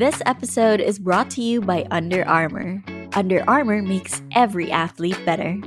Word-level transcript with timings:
This 0.00 0.22
episode 0.24 0.80
is 0.80 0.98
brought 0.98 1.28
to 1.36 1.42
you 1.42 1.60
by 1.60 1.84
Under 1.90 2.26
Armour. 2.26 2.82
Under 3.12 3.44
Armour 3.44 3.82
makes 3.82 4.22
every 4.32 4.72
athlete 4.72 5.20
better. 5.26 5.60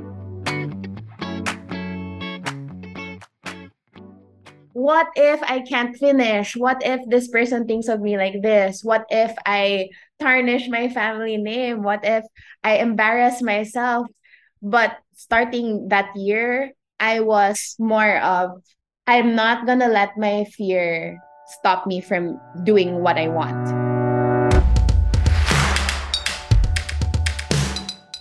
What 4.72 5.06
if 5.14 5.40
I 5.44 5.62
can't 5.62 5.94
finish? 5.94 6.56
What 6.56 6.82
if 6.82 6.98
this 7.06 7.28
person 7.28 7.68
thinks 7.68 7.86
of 7.86 8.00
me 8.00 8.18
like 8.18 8.42
this? 8.42 8.82
What 8.82 9.06
if 9.08 9.30
I 9.46 9.90
tarnish 10.18 10.66
my 10.66 10.88
family 10.88 11.36
name? 11.36 11.84
What 11.84 12.02
if 12.02 12.24
I 12.64 12.78
embarrass 12.78 13.40
myself? 13.40 14.08
But 14.60 14.98
starting 15.14 15.94
that 15.94 16.10
year, 16.16 16.72
I 16.98 17.20
was 17.20 17.76
more 17.78 18.18
of 18.18 18.58
I'm 19.06 19.36
not 19.36 19.64
gonna 19.64 19.86
let 19.86 20.18
my 20.18 20.42
fear 20.58 21.22
stop 21.46 21.86
me 21.86 22.00
from 22.00 22.40
doing 22.64 22.98
what 22.98 23.16
I 23.16 23.28
want. 23.28 23.83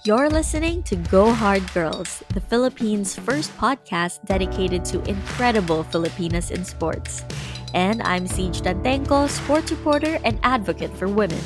You're 0.06 0.30
listening 0.30 0.84
to 0.92 0.98
Go 0.98 1.32
Hard 1.32 1.64
Girls, 1.74 2.22
the 2.34 2.42
Philippines' 2.42 3.16
first 3.16 3.56
podcast 3.56 4.20
dedicated 4.26 4.84
to 4.92 5.02
incredible 5.08 5.84
Filipinas 5.84 6.52
in 6.52 6.66
sports. 6.66 7.24
And 7.74 8.04
I'm 8.04 8.28
Ceej 8.28 8.60
Tantengco, 8.60 9.30
sports 9.30 9.72
reporter 9.72 10.20
and 10.26 10.38
advocate 10.44 10.92
for 10.98 11.08
women. 11.08 11.40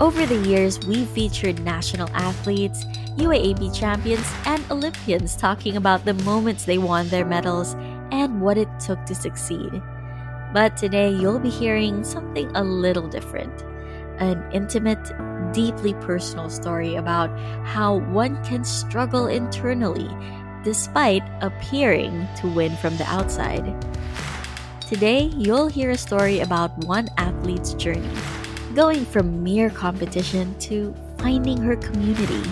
Over 0.00 0.26
the 0.26 0.44
years, 0.44 0.84
we've 0.84 1.08
featured 1.08 1.64
national 1.64 2.10
athletes, 2.12 2.84
UAAP 3.16 3.72
champions, 3.74 4.30
and 4.44 4.62
Olympians 4.70 5.34
talking 5.34 5.78
about 5.78 6.04
the 6.04 6.12
moments 6.28 6.66
they 6.66 6.76
won 6.76 7.08
their 7.08 7.24
medals 7.24 7.72
and 8.12 8.42
what 8.42 8.58
it 8.58 8.68
took 8.78 9.02
to 9.06 9.14
succeed. 9.14 9.80
But 10.52 10.76
today, 10.76 11.08
you'll 11.08 11.40
be 11.40 11.48
hearing 11.48 12.04
something 12.04 12.54
a 12.54 12.62
little 12.62 13.08
different 13.08 13.64
an 14.18 14.42
intimate, 14.52 15.12
deeply 15.52 15.94
personal 15.94 16.48
story 16.50 16.96
about 16.96 17.30
how 17.64 17.96
one 18.10 18.42
can 18.44 18.64
struggle 18.64 19.26
internally 19.26 20.08
despite 20.64 21.22
appearing 21.40 22.26
to 22.36 22.46
win 22.48 22.76
from 22.76 22.96
the 22.96 23.04
outside. 23.04 23.64
Today, 24.80 25.32
you'll 25.36 25.68
hear 25.68 25.90
a 25.90 25.96
story 25.96 26.40
about 26.40 26.76
one 26.84 27.08
athlete's 27.16 27.74
journey, 27.74 28.10
going 28.74 29.04
from 29.04 29.42
mere 29.42 29.70
competition 29.70 30.54
to 30.60 30.94
finding 31.18 31.58
her 31.58 31.76
community, 31.76 32.42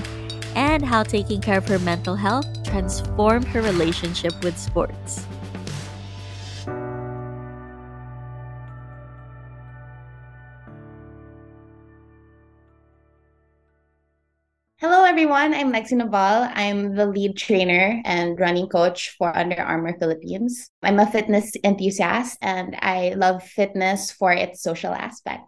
and 0.55 0.85
how 0.85 1.03
taking 1.03 1.41
care 1.41 1.59
of 1.59 1.69
her 1.69 1.79
mental 1.81 2.17
health 2.17 2.47
transformed 2.65 3.47
her 3.49 3.63
relationship 3.63 4.33
with 4.43 4.59
sports. 4.59 5.27
Everyone. 15.31 15.55
I'm 15.55 15.73
Lexi 15.73 15.93
Naval. 15.93 16.51
I'm 16.55 16.97
the 16.97 17.07
lead 17.07 17.37
trainer 17.37 18.03
and 18.05 18.41
running 18.41 18.67
coach 18.67 19.15
for 19.17 19.31
Under 19.37 19.63
Armour 19.63 19.97
Philippines. 20.01 20.73
I'm 20.83 20.99
a 20.99 21.07
fitness 21.07 21.53
enthusiast 21.63 22.37
and 22.43 22.75
I 22.81 23.15
love 23.17 23.45
fitness 23.45 24.11
for 24.11 24.33
its 24.33 24.61
social 24.61 24.93
aspect. 24.93 25.47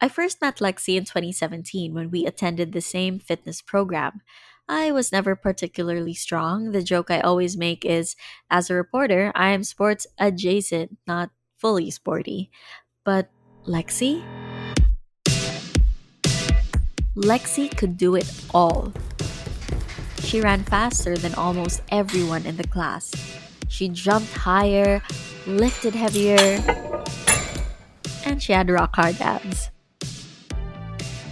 I 0.00 0.08
first 0.08 0.40
met 0.40 0.58
Lexi 0.58 0.96
in 0.96 1.02
2017 1.02 1.92
when 1.92 2.12
we 2.12 2.26
attended 2.26 2.72
the 2.72 2.80
same 2.80 3.18
fitness 3.18 3.60
program. 3.60 4.20
I 4.68 4.92
was 4.92 5.10
never 5.10 5.34
particularly 5.34 6.14
strong. 6.14 6.70
The 6.70 6.84
joke 6.84 7.10
I 7.10 7.18
always 7.18 7.56
make 7.56 7.84
is 7.84 8.14
as 8.50 8.70
a 8.70 8.74
reporter, 8.74 9.32
I 9.34 9.48
am 9.48 9.64
sports 9.64 10.06
adjacent, 10.20 10.96
not 11.08 11.30
fully 11.58 11.90
sporty. 11.90 12.52
But 13.04 13.30
Lexi? 13.66 14.22
Lexi 17.16 17.68
could 17.76 17.98
do 17.98 18.14
it 18.14 18.26
all. 18.54 18.90
She 20.20 20.40
ran 20.40 20.64
faster 20.64 21.14
than 21.14 21.34
almost 21.34 21.82
everyone 21.90 22.46
in 22.46 22.56
the 22.56 22.66
class. 22.66 23.12
She 23.68 23.88
jumped 23.90 24.32
higher, 24.32 25.02
lifted 25.46 25.94
heavier, 25.94 26.62
and 28.24 28.42
she 28.42 28.54
had 28.54 28.70
rock 28.70 28.96
hard 28.96 29.20
abs. 29.20 29.70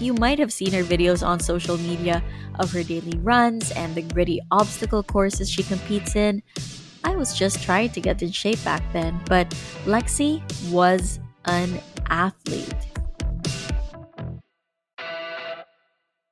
You 0.01 0.13
might 0.15 0.39
have 0.39 0.53
seen 0.53 0.73
her 0.73 0.83
videos 0.83 1.27
on 1.27 1.41
social 1.41 1.79
media 1.79 2.23
of 2.59 2.73
her 2.73 2.83
daily 2.83 3.19
runs 3.19 3.71
and 3.71 3.95
the 3.95 4.03
gritty 4.03 4.41
obstacle 4.51 5.03
courses 5.03 5.51
she 5.51 5.63
competes 5.63 6.15
in. 6.15 6.43
I 7.05 7.17
was 7.17 7.35
just 7.35 7.63
trying 7.63 7.91
to 7.91 8.01
get 8.03 8.23
in 8.23 8.33
shape 8.33 8.63
back 8.65 8.83
then, 8.93 9.19
but 9.27 9.49
Lexi 9.87 10.43
was 10.71 11.21
an 11.47 11.81
athlete. 12.11 12.75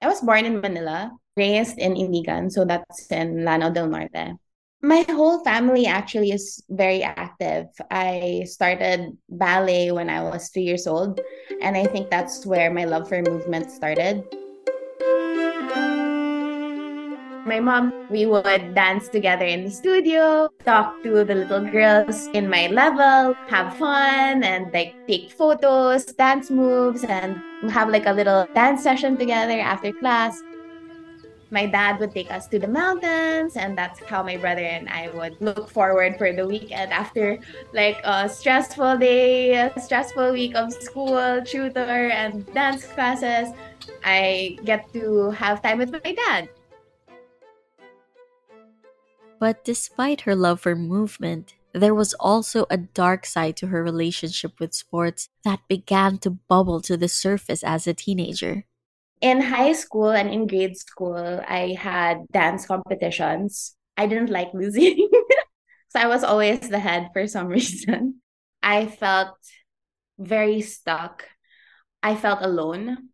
I 0.01 0.07
was 0.07 0.21
born 0.21 0.45
in 0.45 0.61
Manila, 0.61 1.11
raised 1.37 1.79
in 1.79 1.97
Iligan, 1.97 2.51
so 2.51 2.65
that's 2.65 3.11
in 3.11 3.45
Lanao 3.45 3.71
del 3.71 3.89
Norte. 3.89 4.39
My 4.81 5.03
whole 5.11 5.43
family 5.43 5.87
actually 5.87 6.31
is 6.31 6.63
very 6.71 7.03
active. 7.03 7.67
I 7.91 8.45
started 8.47 9.19
ballet 9.29 9.91
when 9.91 10.09
I 10.09 10.23
was 10.23 10.51
three 10.51 10.63
years 10.63 10.87
old, 10.87 11.21
and 11.61 11.77
I 11.77 11.85
think 11.85 12.11
that's 12.11 12.47
where 12.47 12.71
my 12.71 12.85
love 12.85 13.09
for 13.09 13.23
movement 13.23 13.73
started. 13.73 14.23
My 17.49 17.61
mom, 17.61 18.07
we 18.11 18.27
would 18.27 18.75
dance 18.75 19.09
together 19.09 19.47
in 19.47 19.65
the 19.65 19.71
studio, 19.71 20.53
talk 20.67 21.03
to 21.03 21.25
the 21.25 21.35
little 21.35 21.65
girls 21.65 22.27
in 22.35 22.47
my 22.47 22.67
level, 22.67 23.33
have 23.49 23.75
fun, 23.79 24.45
and 24.45 24.71
like 24.71 24.95
take 25.07 25.31
photos, 25.31 26.05
dance 26.05 26.51
moves, 26.51 27.05
and 27.05 27.41
have 27.71 27.89
like 27.89 28.05
a 28.05 28.13
little 28.13 28.47
dance 28.55 28.83
session 28.83 29.17
together 29.17 29.59
after 29.59 29.95
class. 29.95 30.43
My 31.51 31.65
dad 31.65 31.99
would 32.01 32.13
take 32.13 32.31
us 32.31 32.49
to 32.49 32.59
the 32.59 32.69
mountains, 32.69 33.57
and 33.57 33.79
that's 33.79 33.99
how 34.05 34.23
my 34.23 34.37
brother 34.37 34.69
and 34.69 34.87
I 34.87 35.09
would 35.09 35.41
look 35.41 35.71
forward 35.71 36.19
for 36.19 36.31
the 36.31 36.47
weekend 36.47 36.93
after 36.93 37.39
like 37.73 37.97
a 38.05 38.29
stressful 38.29 38.99
day, 38.99 39.55
a 39.55 39.81
stressful 39.81 40.33
week 40.33 40.55
of 40.55 40.71
school, 40.71 41.41
tutor, 41.47 42.13
and 42.13 42.45
dance 42.53 42.85
classes. 42.85 43.57
I 44.05 44.59
get 44.67 44.93
to 44.93 45.31
have 45.31 45.63
time 45.63 45.79
with 45.79 45.93
my 45.93 46.13
dad. 46.13 46.51
But 49.39 49.65
despite 49.65 50.23
her 50.23 50.35
love 50.35 50.61
for 50.61 50.75
movement, 50.75 51.55
there 51.73 51.95
was 51.95 52.15
also 52.15 52.67
a 52.71 52.77
dark 52.77 53.27
side 53.27 53.57
to 53.59 53.69
her 53.69 53.83
relationship 53.83 54.59
with 54.59 54.75
sports 54.75 55.29
that 55.45 55.61
began 55.69 56.19
to 56.19 56.31
bubble 56.31 56.81
to 56.83 56.97
the 56.97 57.09
surface 57.09 57.63
as 57.63 57.87
a 57.87 57.95
teenager. 57.95 58.65
In 59.21 59.41
high 59.41 59.73
school 59.73 60.11
and 60.11 60.31
in 60.31 60.47
grade 60.47 60.77
school, 60.77 61.43
I 61.47 61.77
had 61.79 62.27
dance 62.33 62.67
competitions. 62.67 63.75
I 63.97 64.07
didn't 64.07 64.31
like 64.31 64.55
losing. 64.55 65.09
so 65.89 66.01
I 66.01 66.07
was 66.07 66.25
always 66.25 66.69
the 66.69 66.79
head 66.79 67.11
for 67.13 67.27
some 67.27 67.47
reason. 67.59 68.21
I 68.63 68.87
felt 68.87 69.37
very 70.19 70.61
stuck. 70.63 71.25
I 72.03 72.15
felt 72.15 72.41
alone. 72.43 73.11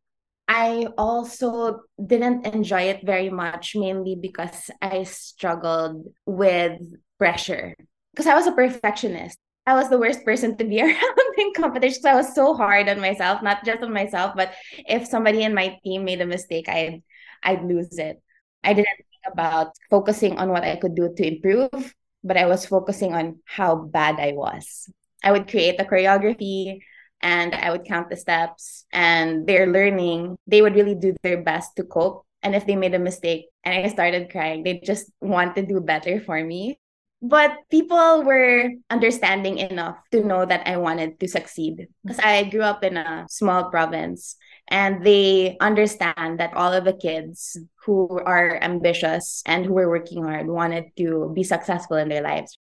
I 0.47 0.88
also 0.99 1.81
didn't 2.05 2.47
enjoy 2.47 2.82
it 2.93 3.00
very 3.05 3.31
much, 3.31 3.75
mainly 3.77 4.15
because 4.15 4.71
I 4.82 5.05
struggled 5.05 6.06
with 6.27 6.81
pressure. 7.19 7.75
Because 8.12 8.27
I 8.27 8.34
was 8.34 8.47
a 8.47 8.53
perfectionist. 8.53 9.38
I 9.66 9.75
was 9.75 9.88
the 9.88 9.99
worst 9.99 10.25
person 10.25 10.56
to 10.59 10.65
be 10.65 10.82
around 10.82 11.19
in 11.38 11.53
competitions. 11.55 12.05
I 12.05 12.15
was 12.15 12.34
so 12.34 12.55
hard 12.55 12.88
on 12.88 13.00
myself, 13.00 13.43
not 13.43 13.65
just 13.65 13.82
on 13.82 13.93
myself, 13.93 14.34
but 14.37 14.53
if 14.87 15.06
somebody 15.06 15.43
in 15.43 15.55
my 15.55 15.78
team 15.82 16.05
made 16.05 16.21
a 16.21 16.27
mistake, 16.27 16.69
I'd 16.69 17.03
I'd 17.43 17.65
lose 17.65 17.99
it. 17.99 18.22
I 18.62 18.72
didn't 18.75 18.97
think 18.97 19.32
about 19.32 19.72
focusing 19.91 20.38
on 20.38 20.50
what 20.50 20.65
I 20.65 20.76
could 20.76 20.94
do 20.94 21.12
to 21.15 21.26
improve, 21.26 21.94
but 22.22 22.37
I 22.37 22.47
was 22.47 22.66
focusing 22.66 23.15
on 23.15 23.41
how 23.44 23.76
bad 23.76 24.21
I 24.21 24.32
was. 24.32 24.91
I 25.22 25.32
would 25.32 25.49
create 25.49 25.81
a 25.81 25.84
choreography, 25.84 26.81
and 27.22 27.55
I 27.55 27.70
would 27.70 27.84
count 27.84 28.11
the 28.11 28.16
steps 28.16 28.87
and 28.93 29.46
they're 29.46 29.66
learning, 29.66 30.37
they 30.46 30.62
would 30.62 30.75
really 30.75 30.94
do 30.94 31.14
their 31.22 31.43
best 31.43 31.76
to 31.76 31.84
cope. 31.84 32.26
And 32.43 32.55
if 32.55 32.66
they 32.66 32.76
made 32.76 32.94
a 32.94 32.99
mistake 32.99 33.46
and 33.64 33.75
I 33.75 33.88
started 33.88 34.31
crying, 34.31 34.62
they 34.62 34.81
just 34.84 35.11
want 35.20 35.56
to 35.56 35.64
do 35.64 35.81
better 35.81 36.20
for 36.20 36.43
me. 36.44 36.78
But 37.22 37.56
people 37.70 38.22
were 38.22 38.69
understanding 38.90 39.56
enough 39.56 39.96
to 40.12 40.22
know 40.22 40.44
that 40.44 40.69
I 40.69 40.76
wanted 40.76 41.19
to 41.20 41.28
succeed 41.28 41.88
because 42.05 42.19
I 42.19 42.44
grew 42.44 42.61
up 42.61 42.84
in 42.84 42.99
a 42.99 43.25
small 43.31 43.70
province 43.70 44.37
and 44.69 45.05
they 45.05 45.56
understand 45.61 46.38
that 46.40 46.52
all 46.55 46.72
of 46.72 46.84
the 46.84 46.93
kids 46.93 47.56
who 47.84 48.20
are 48.26 48.62
ambitious 48.62 49.43
and 49.46 49.64
who 49.64 49.78
are 49.78 49.88
working 49.88 50.22
hard 50.22 50.49
wanted 50.49 50.93
to 50.99 51.32
be 51.34 51.44
successful 51.44 51.96
in 51.96 52.11
their 52.11 52.22
lives. 52.22 52.58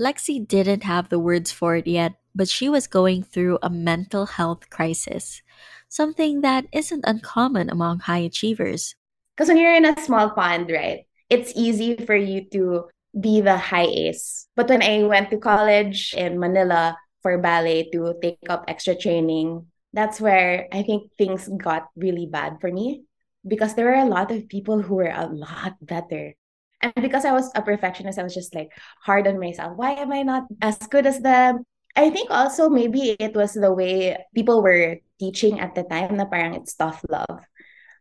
Lexi 0.00 0.46
didn't 0.46 0.82
have 0.84 1.08
the 1.08 1.18
words 1.18 1.52
for 1.52 1.76
it 1.76 1.86
yet, 1.86 2.14
but 2.34 2.48
she 2.48 2.68
was 2.68 2.86
going 2.86 3.22
through 3.22 3.58
a 3.62 3.70
mental 3.70 4.26
health 4.26 4.70
crisis, 4.70 5.42
something 5.88 6.40
that 6.40 6.66
isn't 6.72 7.04
uncommon 7.06 7.70
among 7.70 8.00
high 8.00 8.22
achievers. 8.22 8.94
Because 9.36 9.48
when 9.48 9.58
you're 9.58 9.74
in 9.74 9.86
a 9.86 10.00
small 10.00 10.30
pond, 10.30 10.70
right, 10.70 11.06
it's 11.28 11.52
easy 11.56 11.96
for 11.96 12.16
you 12.16 12.44
to 12.52 12.88
be 13.18 13.40
the 13.40 13.56
high 13.56 13.88
ace. 13.88 14.46
But 14.54 14.68
when 14.68 14.82
I 14.82 15.02
went 15.04 15.30
to 15.30 15.38
college 15.38 16.14
in 16.16 16.38
Manila 16.38 16.96
for 17.22 17.38
ballet 17.38 17.90
to 17.92 18.14
take 18.22 18.38
up 18.48 18.64
extra 18.68 18.94
training, 18.94 19.66
that's 19.92 20.20
where 20.20 20.68
I 20.72 20.82
think 20.82 21.10
things 21.18 21.48
got 21.48 21.88
really 21.96 22.26
bad 22.26 22.60
for 22.60 22.70
me 22.70 23.04
because 23.46 23.74
there 23.74 23.86
were 23.86 24.02
a 24.02 24.08
lot 24.08 24.30
of 24.30 24.48
people 24.48 24.82
who 24.82 24.96
were 24.96 25.12
a 25.12 25.26
lot 25.26 25.74
better. 25.80 26.34
And 26.80 26.92
because 26.96 27.24
I 27.24 27.32
was 27.32 27.50
a 27.54 27.62
perfectionist, 27.62 28.18
I 28.18 28.22
was 28.22 28.34
just 28.34 28.54
like 28.54 28.70
hard 29.04 29.26
on 29.26 29.38
myself. 29.38 29.76
Why 29.76 29.92
am 29.92 30.12
I 30.12 30.22
not 30.22 30.44
as 30.62 30.78
good 30.78 31.06
as 31.06 31.20
them? 31.20 31.64
I 31.96 32.10
think 32.10 32.30
also 32.30 32.68
maybe 32.68 33.16
it 33.18 33.34
was 33.34 33.54
the 33.54 33.72
way 33.72 34.16
people 34.34 34.62
were 34.62 34.98
teaching 35.18 35.60
at 35.60 35.74
the 35.74 35.82
time 35.82 36.16
na 36.16 36.24
parang 36.24 36.54
it's 36.54 36.74
tough 36.74 37.02
love. 37.10 37.42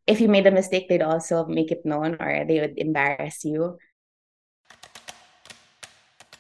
If 0.06 0.21
you 0.21 0.27
made 0.27 0.47
a 0.47 0.51
mistake, 0.51 0.89
they'd 0.89 1.06
also 1.06 1.45
make 1.45 1.71
it 1.71 1.86
known 1.86 2.18
or 2.19 2.45
they 2.45 2.59
would 2.62 2.77
embarrass 2.77 3.45
you. 3.45 3.77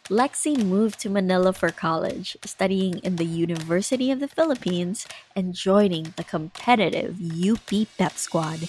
Lexi 0.09 0.57
moved 0.57 0.99
to 1.01 1.09
Manila 1.09 1.53
for 1.53 1.69
college, 1.69 2.35
studying 2.43 2.97
in 3.05 3.17
the 3.17 3.29
University 3.29 4.09
of 4.09 4.19
the 4.19 4.27
Philippines 4.27 5.05
and 5.35 5.53
joining 5.53 6.17
the 6.17 6.23
competitive 6.23 7.21
UP 7.21 7.69
Pep 7.95 8.17
Squad. 8.17 8.65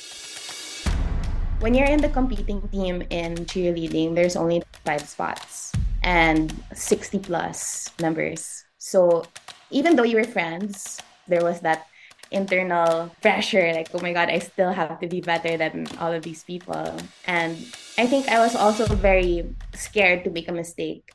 When 1.60 1.72
you're 1.72 1.88
in 1.88 2.04
the 2.04 2.12
competing 2.12 2.60
team 2.68 3.04
in 3.08 3.36
cheerleading, 3.48 4.14
there's 4.14 4.36
only 4.36 4.62
five 4.84 5.08
spots 5.08 5.72
and 6.02 6.52
60 6.74 7.20
plus 7.20 7.88
members. 8.00 8.64
So 8.80 9.28
even 9.68 9.94
though 9.94 10.08
you 10.08 10.16
were 10.16 10.24
friends, 10.24 10.98
there 11.28 11.44
was 11.44 11.60
that 11.60 11.86
internal 12.32 13.12
pressure 13.20 13.72
like, 13.76 13.92
oh 13.92 14.00
my 14.00 14.12
God, 14.16 14.30
I 14.30 14.40
still 14.40 14.72
have 14.72 14.98
to 15.00 15.06
be 15.06 15.20
better 15.20 15.56
than 15.56 15.86
all 16.00 16.10
of 16.12 16.24
these 16.24 16.42
people. 16.42 16.96
And 17.26 17.60
I 17.98 18.08
think 18.08 18.26
I 18.28 18.40
was 18.40 18.56
also 18.56 18.86
very 18.86 19.52
scared 19.74 20.24
to 20.24 20.30
make 20.30 20.48
a 20.48 20.52
mistake 20.52 21.12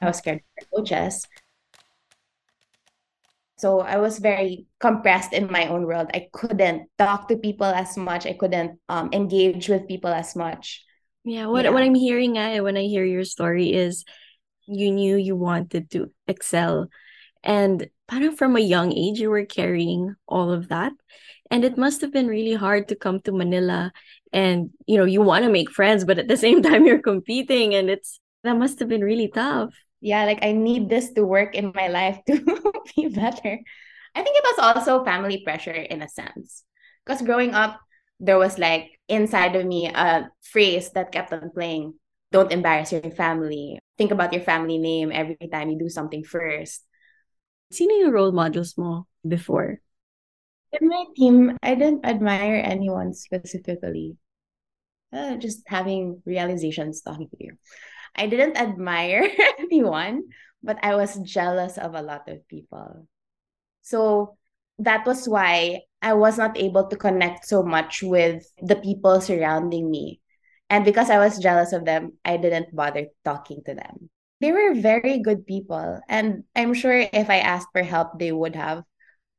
I 0.00 0.06
was 0.06 0.18
scared 0.18 0.40
of 0.60 0.70
coaches. 0.70 1.26
So 3.58 3.80
I 3.80 3.98
was 3.98 4.20
very 4.20 4.66
compressed 4.78 5.32
in 5.32 5.50
my 5.50 5.66
own 5.66 5.82
world. 5.82 6.08
I 6.14 6.28
couldn't 6.32 6.88
talk 6.96 7.26
to 7.28 7.36
people 7.36 7.66
as 7.66 7.96
much. 7.96 8.24
I 8.24 8.34
couldn't 8.34 8.78
um, 8.88 9.10
engage 9.12 9.68
with 9.68 9.88
people 9.88 10.10
as 10.14 10.36
much. 10.36 10.84
Yeah, 11.24 11.46
what 11.46 11.64
yeah. 11.64 11.70
what 11.74 11.82
I'm 11.82 11.98
hearing 11.98 12.38
uh, 12.38 12.62
when 12.62 12.76
I 12.76 12.86
hear 12.86 13.04
your 13.04 13.24
story 13.24 13.74
is 13.74 14.04
you 14.66 14.92
knew 14.92 15.16
you 15.16 15.34
wanted 15.34 15.90
to 15.90 16.12
excel. 16.28 16.86
And 17.42 17.88
of 18.10 18.36
from 18.36 18.56
a 18.56 18.60
young 18.60 18.92
age 18.92 19.20
you 19.20 19.30
were 19.30 19.44
carrying 19.44 20.14
all 20.26 20.50
of 20.50 20.68
that. 20.68 20.92
And 21.50 21.64
it 21.64 21.78
must 21.78 22.00
have 22.02 22.12
been 22.12 22.26
really 22.26 22.54
hard 22.54 22.88
to 22.88 22.96
come 22.96 23.20
to 23.22 23.32
Manila 23.32 23.92
and 24.32 24.70
you 24.86 24.98
know, 24.98 25.04
you 25.04 25.22
want 25.22 25.44
to 25.44 25.50
make 25.50 25.70
friends, 25.70 26.04
but 26.04 26.18
at 26.18 26.28
the 26.28 26.36
same 26.46 26.62
time 26.62 26.86
you're 26.86 27.02
competing 27.02 27.74
and 27.74 27.90
it's 27.90 28.20
that 28.44 28.56
must 28.56 28.78
have 28.78 28.88
been 28.88 29.02
really 29.02 29.28
tough 29.28 29.74
yeah, 30.00 30.24
like 30.24 30.44
I 30.44 30.52
need 30.52 30.88
this 30.88 31.12
to 31.12 31.24
work 31.24 31.54
in 31.54 31.72
my 31.74 31.88
life 31.88 32.20
to 32.26 32.38
be 32.96 33.08
better. 33.08 33.58
I 34.14 34.22
think 34.22 34.36
it 34.36 34.44
was 34.44 34.58
also 34.58 35.04
family 35.04 35.42
pressure 35.44 35.72
in 35.72 36.02
a 36.02 36.08
sense. 36.08 36.64
Because 37.04 37.22
growing 37.22 37.54
up, 37.54 37.80
there 38.20 38.38
was 38.38 38.58
like 38.58 38.98
inside 39.08 39.54
of 39.54 39.64
me 39.64 39.86
a 39.86 40.30
phrase 40.42 40.90
that 40.90 41.12
kept 41.12 41.32
on 41.32 41.50
playing 41.50 41.94
don't 42.30 42.52
embarrass 42.52 42.92
your 42.92 43.00
family. 43.10 43.78
Think 43.96 44.10
about 44.10 44.34
your 44.34 44.42
family 44.42 44.76
name 44.76 45.10
every 45.12 45.48
time 45.50 45.70
you 45.70 45.78
do 45.78 45.88
something 45.88 46.24
first. 46.24 46.84
Sino 47.70 47.94
yung 48.00 48.12
role 48.12 48.32
models 48.32 48.76
mo 48.78 49.06
before? 49.26 49.80
In 50.72 50.88
my 50.88 51.04
team, 51.16 51.56
I 51.62 51.74
didn't 51.74 52.04
admire 52.04 52.60
anyone 52.64 53.14
specifically. 53.14 54.16
Uh, 55.12 55.36
just 55.36 55.64
having 55.66 56.20
realizations 56.26 57.00
talking 57.00 57.28
to 57.28 57.36
you. 57.40 57.56
I 58.14 58.26
didn't 58.26 58.60
admire 58.60 59.24
anyone, 59.58 60.24
but 60.62 60.78
I 60.82 60.96
was 60.96 61.16
jealous 61.24 61.78
of 61.78 61.94
a 61.94 62.02
lot 62.02 62.28
of 62.28 62.46
people. 62.48 63.06
So 63.82 64.36
that 64.78 65.06
was 65.06 65.28
why 65.28 65.82
I 66.02 66.14
was 66.14 66.36
not 66.38 66.58
able 66.58 66.88
to 66.88 66.96
connect 66.96 67.48
so 67.48 67.62
much 67.62 68.02
with 68.02 68.44
the 68.60 68.76
people 68.76 69.20
surrounding 69.20 69.90
me. 69.90 70.20
And 70.70 70.84
because 70.84 71.08
I 71.10 71.18
was 71.18 71.38
jealous 71.38 71.72
of 71.72 71.84
them, 71.84 72.18
I 72.24 72.36
didn't 72.36 72.74
bother 72.74 73.06
talking 73.24 73.62
to 73.66 73.74
them. 73.74 74.10
They 74.40 74.52
were 74.52 74.74
very 74.74 75.18
good 75.18 75.46
people. 75.46 76.00
And 76.08 76.44
I'm 76.54 76.74
sure 76.74 76.94
if 77.10 77.28
I 77.28 77.42
asked 77.42 77.68
for 77.72 77.82
help, 77.82 78.18
they 78.18 78.30
would 78.30 78.54
have. 78.54 78.84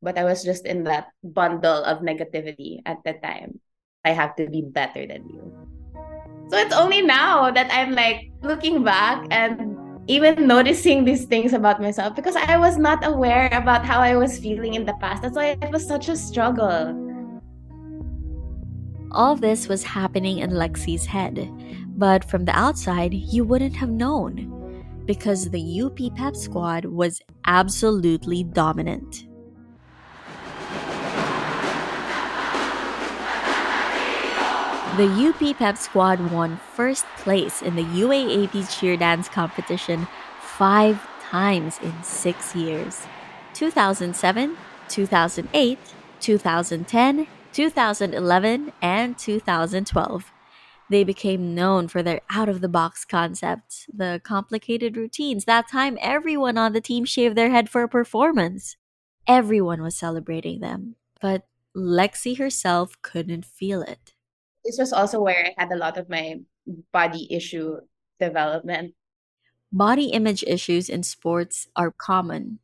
But 0.02 0.18
I 0.18 0.24
was 0.24 0.44
just 0.44 0.66
in 0.66 0.84
that 0.86 1.08
bundle 1.24 1.84
of 1.84 2.00
negativity 2.00 2.80
at 2.86 3.00
the 3.06 3.14
time. 3.14 3.60
I 4.04 4.12
have 4.12 4.36
to 4.36 4.48
be 4.48 4.62
better 4.62 5.08
than 5.08 5.28
you. 5.28 5.56
So 6.52 6.58
it's 6.58 6.76
only 6.76 7.02
now 7.02 7.52
that 7.52 7.72
I'm 7.72 7.94
like 7.94 8.32
looking 8.42 8.84
back 8.84 9.28
and 9.32 9.78
even 10.08 10.48
noticing 10.48 11.06
these 11.06 11.26
things 11.26 11.54
about 11.54 11.82
myself 11.82 12.16
because 12.16 12.36
I 12.36 12.58
was 12.58 12.78
not 12.78 13.06
aware 13.06 13.48
about 13.54 13.86
how 13.86 14.00
I 14.00 14.16
was 14.16 14.40
feeling 14.40 14.74
in 14.74 14.86
the 14.86 14.96
past. 15.00 15.22
That's 15.22 15.36
why 15.36 15.58
it 15.62 15.72
was 15.72 15.88
such 15.88 16.10
a 16.10 16.16
struggle. 16.16 16.96
All 19.12 19.36
this 19.36 19.68
was 19.68 19.84
happening 19.84 20.40
in 20.40 20.52
Lexi's 20.52 21.06
head, 21.06 21.48
but 21.96 22.24
from 22.24 22.46
the 22.46 22.58
outside, 22.58 23.14
you 23.14 23.44
wouldn't 23.44 23.76
have 23.76 23.90
known 23.90 24.59
because 25.10 25.50
the 25.50 25.82
UP 25.82 25.98
Pep 26.16 26.36
squad 26.36 26.86
was 26.86 27.20
absolutely 27.48 28.44
dominant. 28.44 29.26
The 34.98 35.10
UP 35.10 35.58
Pep 35.58 35.80
squad 35.80 36.32
won 36.32 36.60
first 36.76 37.06
place 37.18 37.64
in 37.64 37.76
the 37.76 37.86
UAAP 37.86 38.70
cheer 38.70 38.96
dance 38.98 39.28
competition 39.28 40.08
five 40.42 41.02
times 41.24 41.80
in 41.82 42.04
six 42.04 42.56
years 42.56 43.08
2007, 43.56 44.58
2008, 44.90 45.80
2010, 46.20 47.28
2011, 47.52 48.74
and 48.84 49.18
2012. 49.18 50.32
They 50.90 51.04
became 51.04 51.54
known 51.54 51.88
for 51.88 52.02
their 52.02 52.22
out 52.30 52.50
of 52.50 52.62
the 52.62 52.70
box 52.70 53.06
concepts, 53.06 53.86
the 53.94 54.22
complicated 54.24 54.98
routines. 54.98 55.46
That 55.46 55.68
time, 55.68 55.98
everyone 56.02 56.58
on 56.58 56.74
the 56.74 56.82
team 56.82 57.06
shaved 57.06 57.36
their 57.36 57.52
head 57.52 57.70
for 57.70 57.84
a 57.84 57.90
performance. 57.90 58.76
Everyone 59.28 59.82
was 59.82 59.96
celebrating 59.96 60.60
them, 60.62 60.96
but 61.22 61.44
Lexi 61.76 62.38
herself 62.40 63.00
couldn't 63.04 63.46
feel 63.46 63.82
it 63.82 64.14
this 64.64 64.78
was 64.78 64.94
also 64.94 65.22
where 65.22 65.48
I 65.48 65.62
had 65.62 65.72
a 65.72 65.78
lot 65.78 65.98
of 65.98 66.10
my 66.10 66.42
body 66.92 67.28
issue 67.32 67.78
development. 68.20 68.94
Body 69.72 70.08
image 70.10 70.44
issues 70.44 70.90
in 70.90 71.04
sports 71.04 71.68
are 71.76 71.92
common. 71.92 72.60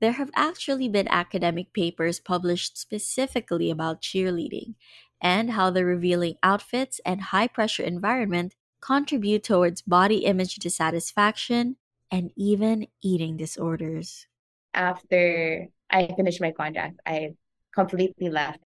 There 0.00 0.12
have 0.12 0.30
actually 0.34 0.88
been 0.88 1.08
academic 1.08 1.72
papers 1.72 2.20
published 2.20 2.76
specifically 2.76 3.70
about 3.70 4.02
cheerleading 4.02 4.74
and 5.20 5.52
how 5.52 5.70
the 5.70 5.84
revealing 5.84 6.36
outfits 6.42 7.00
and 7.04 7.20
high 7.20 7.48
pressure 7.48 7.82
environment 7.82 8.54
contribute 8.80 9.42
towards 9.42 9.82
body 9.82 10.24
image 10.24 10.56
dissatisfaction 10.56 11.76
and 12.10 12.30
even 12.36 12.86
eating 13.02 13.36
disorders. 13.36 14.26
After 14.74 15.66
I 15.90 16.08
finished 16.16 16.40
my 16.40 16.52
contract, 16.52 17.00
I 17.06 17.34
completely 17.74 18.28
left 18.30 18.60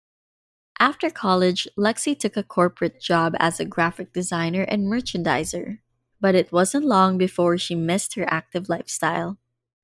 after 0.81 1.11
college, 1.11 1.67
Lexi 1.77 2.17
took 2.17 2.35
a 2.35 2.41
corporate 2.41 2.99
job 2.99 3.35
as 3.37 3.59
a 3.59 3.65
graphic 3.65 4.13
designer 4.13 4.63
and 4.63 4.87
merchandiser. 4.87 5.77
But 6.19 6.33
it 6.33 6.51
wasn't 6.51 6.85
long 6.85 7.19
before 7.19 7.59
she 7.59 7.75
missed 7.75 8.15
her 8.15 8.25
active 8.27 8.67
lifestyle. 8.67 9.37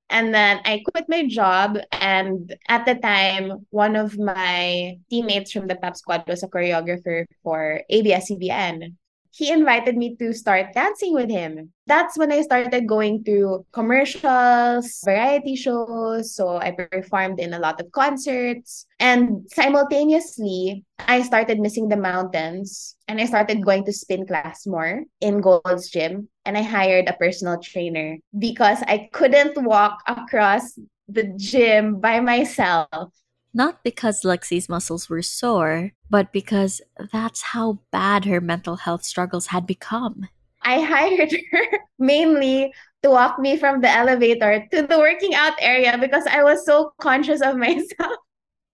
And 0.09 0.33
then 0.33 0.61
I 0.63 0.83
quit 0.89 1.05
my 1.09 1.27
job. 1.27 1.77
And 1.91 2.55
at 2.67 2.85
the 2.85 2.95
time, 2.95 3.65
one 3.69 3.95
of 3.95 4.17
my 4.17 4.97
teammates 5.09 5.51
from 5.51 5.67
the 5.67 5.75
Pep 5.75 5.97
Squad 5.97 6.23
was 6.27 6.43
a 6.43 6.47
choreographer 6.47 7.25
for 7.43 7.81
ABS-CBN 7.89 8.95
he 9.37 9.51
invited 9.51 9.95
me 9.95 10.15
to 10.17 10.33
start 10.33 10.73
dancing 10.73 11.13
with 11.13 11.29
him. 11.29 11.71
That's 11.85 12.17
when 12.17 12.31
I 12.31 12.41
started 12.41 12.87
going 12.87 13.23
to 13.25 13.63
commercials, 13.71 14.99
variety 15.05 15.55
shows. 15.55 16.33
So 16.33 16.57
I 16.57 16.71
performed 16.71 17.39
in 17.39 17.53
a 17.53 17.59
lot 17.59 17.79
of 17.79 17.91
concerts. 17.91 18.87
And 18.99 19.45
simultaneously, 19.53 20.83
I 20.97 21.21
started 21.21 21.59
missing 21.59 21.87
the 21.87 22.01
mountains 22.01 22.95
and 23.07 23.21
I 23.21 23.25
started 23.25 23.63
going 23.63 23.85
to 23.85 23.93
spin 23.93 24.25
class 24.25 24.65
more 24.65 25.03
in 25.21 25.41
Gold's 25.41 25.91
Gym. 25.91 26.29
And 26.43 26.57
I 26.57 26.63
hired 26.63 27.07
a 27.07 27.13
personal 27.13 27.61
trainer 27.61 28.17
because 28.39 28.81
I 28.87 29.07
couldn't 29.13 29.53
walk 29.61 30.01
across 30.07 30.73
the 31.07 31.29
gym 31.37 32.01
by 32.01 32.21
myself 32.21 33.13
not 33.53 33.83
because 33.83 34.21
Lexi's 34.21 34.69
muscles 34.69 35.09
were 35.09 35.21
sore, 35.21 35.91
but 36.09 36.31
because 36.31 36.81
that's 37.11 37.41
how 37.41 37.79
bad 37.91 38.25
her 38.25 38.41
mental 38.41 38.75
health 38.75 39.03
struggles 39.03 39.47
had 39.47 39.65
become. 39.65 40.27
I 40.61 40.81
hired 40.81 41.31
her 41.31 41.79
mainly 41.99 42.73
to 43.03 43.09
walk 43.09 43.39
me 43.39 43.57
from 43.57 43.81
the 43.81 43.89
elevator 43.89 44.67
to 44.71 44.81
the 44.81 44.99
working 44.99 45.33
out 45.33 45.53
area 45.59 45.97
because 45.97 46.25
I 46.27 46.43
was 46.43 46.65
so 46.65 46.91
conscious 46.99 47.41
of 47.41 47.55
myself. 47.67 48.17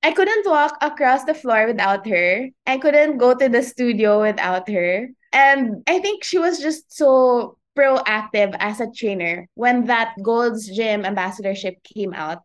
I 0.01 0.11
couldn't 0.11 0.45
walk 0.45 0.77
across 0.81 1.23
the 1.23 1.33
floor 1.33 1.67
without 1.67 2.05
her. 2.07 2.49
I 2.67 2.77
couldn't 2.77 3.17
go 3.17 3.33
to 3.35 3.47
the 3.47 3.63
studio 3.63 4.21
without 4.21 4.67
her. 4.69 5.07
And 5.31 5.83
I 5.87 5.99
think 5.99 6.23
she 6.23 6.37
was 6.37 6.59
just 6.59 6.91
so 6.91 7.57
proactive 7.77 8.55
as 8.59 8.81
a 8.81 8.91
trainer 8.91 9.47
when 9.55 9.85
that 9.85 10.13
Gold's 10.21 10.67
Gym 10.67 11.05
ambassadorship 11.05 11.81
came 11.83 12.13
out 12.13 12.39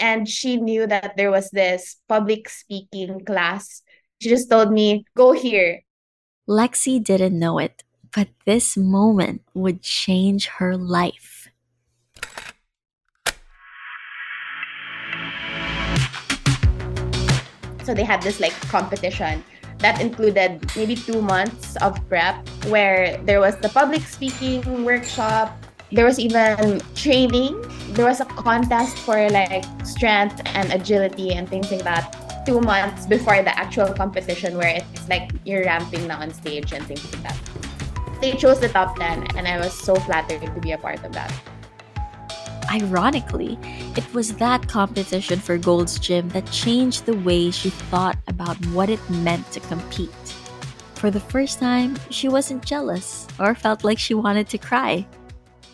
And 0.00 0.26
she 0.26 0.56
knew 0.56 0.86
that 0.86 1.16
there 1.16 1.30
was 1.30 1.50
this 1.50 2.00
public 2.08 2.48
speaking 2.48 3.20
class. 3.24 3.82
She 4.20 4.30
just 4.30 4.48
told 4.48 4.72
me, 4.72 5.04
go 5.14 5.32
here. 5.32 5.84
Lexi 6.48 7.02
didn't 7.04 7.38
know 7.38 7.58
it, 7.58 7.84
but 8.14 8.28
this 8.46 8.76
moment 8.76 9.42
would 9.52 9.82
change 9.82 10.46
her 10.56 10.76
life. 10.76 11.48
So 17.84 17.94
they 17.94 18.04
had 18.04 18.22
this 18.22 18.40
like 18.40 18.56
competition 18.72 19.44
that 19.78 20.00
included 20.00 20.64
maybe 20.76 20.94
two 20.94 21.20
months 21.20 21.76
of 21.76 21.96
prep 22.08 22.46
where 22.68 23.20
there 23.24 23.40
was 23.40 23.56
the 23.56 23.68
public 23.68 24.02
speaking 24.02 24.84
workshop 24.84 25.59
there 25.92 26.04
was 26.04 26.18
even 26.18 26.80
training 26.94 27.60
there 27.94 28.06
was 28.06 28.20
a 28.20 28.24
contest 28.24 28.96
for 28.98 29.28
like 29.30 29.64
strength 29.84 30.40
and 30.44 30.72
agility 30.72 31.34
and 31.34 31.48
things 31.48 31.70
like 31.70 31.82
that 31.82 32.44
two 32.46 32.60
months 32.60 33.06
before 33.06 33.42
the 33.42 33.58
actual 33.58 33.92
competition 33.92 34.56
where 34.56 34.76
it's 34.76 35.08
like 35.08 35.30
you're 35.44 35.64
ramping 35.64 36.10
on 36.10 36.32
stage 36.32 36.72
and 36.72 36.84
things 36.86 37.02
like 37.12 37.22
that 37.22 37.38
they 38.20 38.32
chose 38.32 38.60
the 38.60 38.68
top 38.68 38.96
10 38.98 39.36
and 39.36 39.48
i 39.48 39.58
was 39.58 39.72
so 39.72 39.94
flattered 39.96 40.40
to 40.40 40.60
be 40.60 40.72
a 40.72 40.78
part 40.78 41.02
of 41.04 41.12
that 41.12 41.32
Ironically, 42.70 43.58
it 43.96 44.14
was 44.14 44.34
that 44.34 44.68
competition 44.68 45.40
for 45.40 45.58
Gold's 45.58 45.98
Gym 45.98 46.28
that 46.28 46.46
changed 46.52 47.04
the 47.04 47.16
way 47.16 47.50
she 47.50 47.68
thought 47.68 48.16
about 48.28 48.54
what 48.66 48.88
it 48.88 49.00
meant 49.10 49.50
to 49.50 49.60
compete. 49.60 50.14
For 50.94 51.10
the 51.10 51.18
first 51.18 51.58
time, 51.58 51.98
she 52.10 52.28
wasn't 52.28 52.64
jealous 52.64 53.26
or 53.40 53.56
felt 53.56 53.82
like 53.82 53.98
she 53.98 54.14
wanted 54.14 54.48
to 54.50 54.58
cry. 54.58 55.04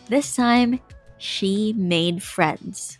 This 0.09 0.35
time, 0.35 0.79
she 1.17 1.73
made 1.73 2.23
friends. 2.23 2.99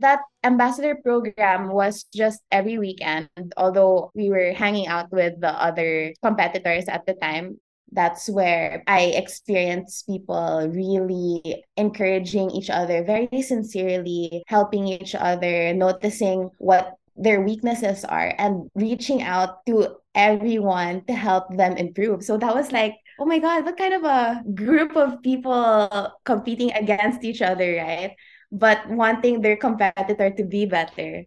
That 0.00 0.20
ambassador 0.42 0.96
program 0.96 1.68
was 1.68 2.04
just 2.14 2.40
every 2.50 2.78
weekend, 2.78 3.28
although 3.56 4.10
we 4.14 4.30
were 4.30 4.52
hanging 4.52 4.86
out 4.86 5.12
with 5.12 5.40
the 5.40 5.52
other 5.52 6.14
competitors 6.22 6.88
at 6.88 7.06
the 7.06 7.14
time 7.14 7.60
that's 7.94 8.28
where 8.28 8.82
I 8.86 9.14
experienced 9.14 10.06
people 10.06 10.68
really 10.68 11.64
encouraging 11.76 12.50
each 12.50 12.68
other 12.68 13.04
very 13.04 13.40
sincerely, 13.40 14.42
helping 14.48 14.88
each 14.88 15.14
other, 15.14 15.72
noticing 15.72 16.50
what 16.58 16.94
their 17.16 17.40
weaknesses 17.40 18.04
are, 18.04 18.34
and 18.36 18.68
reaching 18.74 19.22
out 19.22 19.64
to 19.66 19.96
everyone 20.14 21.04
to 21.06 21.14
help 21.14 21.54
them 21.56 21.76
improve. 21.76 22.24
So 22.24 22.36
that 22.36 22.54
was 22.54 22.72
like, 22.72 22.96
oh 23.18 23.26
my 23.26 23.38
God, 23.38 23.64
what 23.64 23.76
kind 23.76 23.94
of 23.94 24.04
a 24.04 24.42
group 24.54 24.96
of 24.96 25.22
people 25.22 26.12
competing 26.24 26.72
against 26.72 27.24
each 27.24 27.42
other, 27.42 27.76
right? 27.76 28.16
But 28.50 28.88
wanting 28.88 29.42
their 29.42 29.56
competitor 29.56 30.30
to 30.30 30.44
be 30.44 30.66
better. 30.66 31.24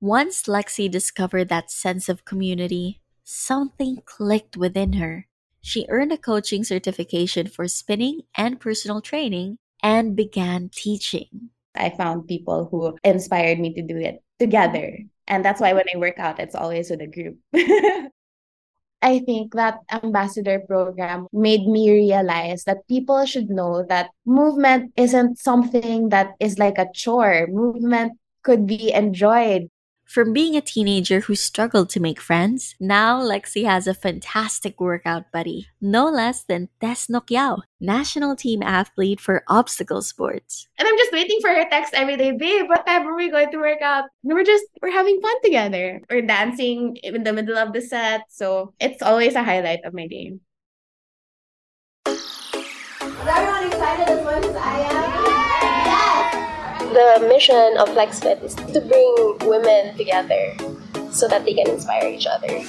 Once 0.00 0.42
Lexi 0.44 0.90
discovered 0.90 1.48
that 1.48 1.70
sense 1.70 2.08
of 2.08 2.24
community, 2.24 3.00
something 3.24 3.98
clicked 4.04 4.56
within 4.56 4.94
her. 4.94 5.26
She 5.60 5.86
earned 5.88 6.12
a 6.12 6.18
coaching 6.18 6.62
certification 6.62 7.48
for 7.48 7.66
spinning 7.66 8.22
and 8.36 8.60
personal 8.60 9.00
training 9.00 9.58
and 9.82 10.14
began 10.14 10.70
teaching. 10.72 11.50
I 11.74 11.90
found 11.90 12.28
people 12.28 12.68
who 12.70 12.96
inspired 13.04 13.58
me 13.58 13.74
to 13.74 13.82
do 13.82 13.96
it 13.96 14.22
together. 14.38 14.98
And 15.26 15.44
that's 15.44 15.60
why 15.60 15.72
when 15.72 15.86
I 15.92 15.98
work 15.98 16.18
out, 16.18 16.40
it's 16.40 16.54
always 16.54 16.90
with 16.90 17.00
a 17.00 17.06
group. 17.06 17.38
I 19.06 19.20
think 19.20 19.54
that 19.54 19.78
ambassador 19.92 20.58
program 20.66 21.28
made 21.32 21.68
me 21.68 21.88
realize 21.92 22.64
that 22.64 22.88
people 22.88 23.24
should 23.24 23.48
know 23.48 23.86
that 23.88 24.10
movement 24.26 24.94
isn't 24.96 25.38
something 25.38 26.08
that 26.08 26.34
is 26.40 26.58
like 26.58 26.76
a 26.76 26.90
chore. 26.92 27.46
Movement 27.46 28.18
could 28.42 28.66
be 28.66 28.92
enjoyed. 28.92 29.70
From 30.06 30.32
being 30.32 30.54
a 30.56 30.60
teenager 30.60 31.18
who 31.18 31.34
struggled 31.34 31.90
to 31.90 32.00
make 32.00 32.20
friends, 32.20 32.76
now 32.78 33.20
Lexi 33.20 33.64
has 33.66 33.88
a 33.88 33.92
fantastic 33.92 34.80
workout 34.80 35.32
buddy, 35.32 35.66
no 35.80 36.08
less 36.08 36.44
than 36.44 36.68
Tess 36.80 37.08
Nokyao, 37.08 37.62
national 37.80 38.36
team 38.36 38.62
athlete 38.62 39.20
for 39.20 39.42
obstacle 39.48 40.00
sports. 40.02 40.68
And 40.78 40.86
I'm 40.86 40.96
just 40.96 41.12
waiting 41.12 41.38
for 41.42 41.50
her 41.50 41.68
text 41.68 41.92
every 41.92 42.16
day, 42.16 42.30
babe, 42.30 42.68
what 42.68 42.86
time 42.86 43.06
are 43.08 43.16
we 43.16 43.30
going 43.30 43.50
to 43.50 43.58
work 43.58 43.82
out? 43.82 44.04
And 44.22 44.32
we're 44.32 44.44
just, 44.44 44.64
we're 44.80 44.92
having 44.92 45.20
fun 45.20 45.42
together. 45.42 46.00
We're 46.08 46.22
dancing 46.22 46.96
in 47.02 47.24
the 47.24 47.32
middle 47.32 47.58
of 47.58 47.72
the 47.72 47.80
set. 47.80 48.22
So 48.30 48.74
it's 48.78 49.02
always 49.02 49.34
a 49.34 49.42
highlight 49.42 49.84
of 49.84 49.92
my 49.92 50.06
day. 50.06 50.38
Is 52.06 53.26
everyone 53.26 53.66
excited 53.66 54.08
as 54.08 54.24
much 54.24 54.44
as 54.44 54.56
I 54.56 54.78
am? 54.78 55.45
The 56.92 57.26
mission 57.28 57.76
of 57.78 57.88
FlexFit 57.90 58.42
is 58.42 58.54
to 58.54 58.80
bring 58.80 59.48
women 59.48 59.96
together 59.96 60.54
so 61.10 61.26
that 61.28 61.44
they 61.44 61.54
can 61.54 61.68
inspire 61.68 62.06
each 62.06 62.26
other. 62.26 62.62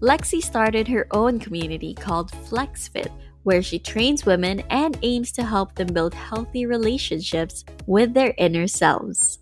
Lexi 0.00 0.42
started 0.42 0.88
her 0.88 1.06
own 1.10 1.38
community 1.38 1.94
called 1.94 2.32
FlexFit, 2.48 3.10
where 3.44 3.62
she 3.62 3.78
trains 3.78 4.26
women 4.26 4.60
and 4.70 4.98
aims 5.02 5.32
to 5.32 5.44
help 5.44 5.74
them 5.74 5.88
build 5.88 6.12
healthy 6.14 6.66
relationships 6.66 7.64
with 7.86 8.12
their 8.12 8.34
inner 8.36 8.66
selves. 8.66 9.38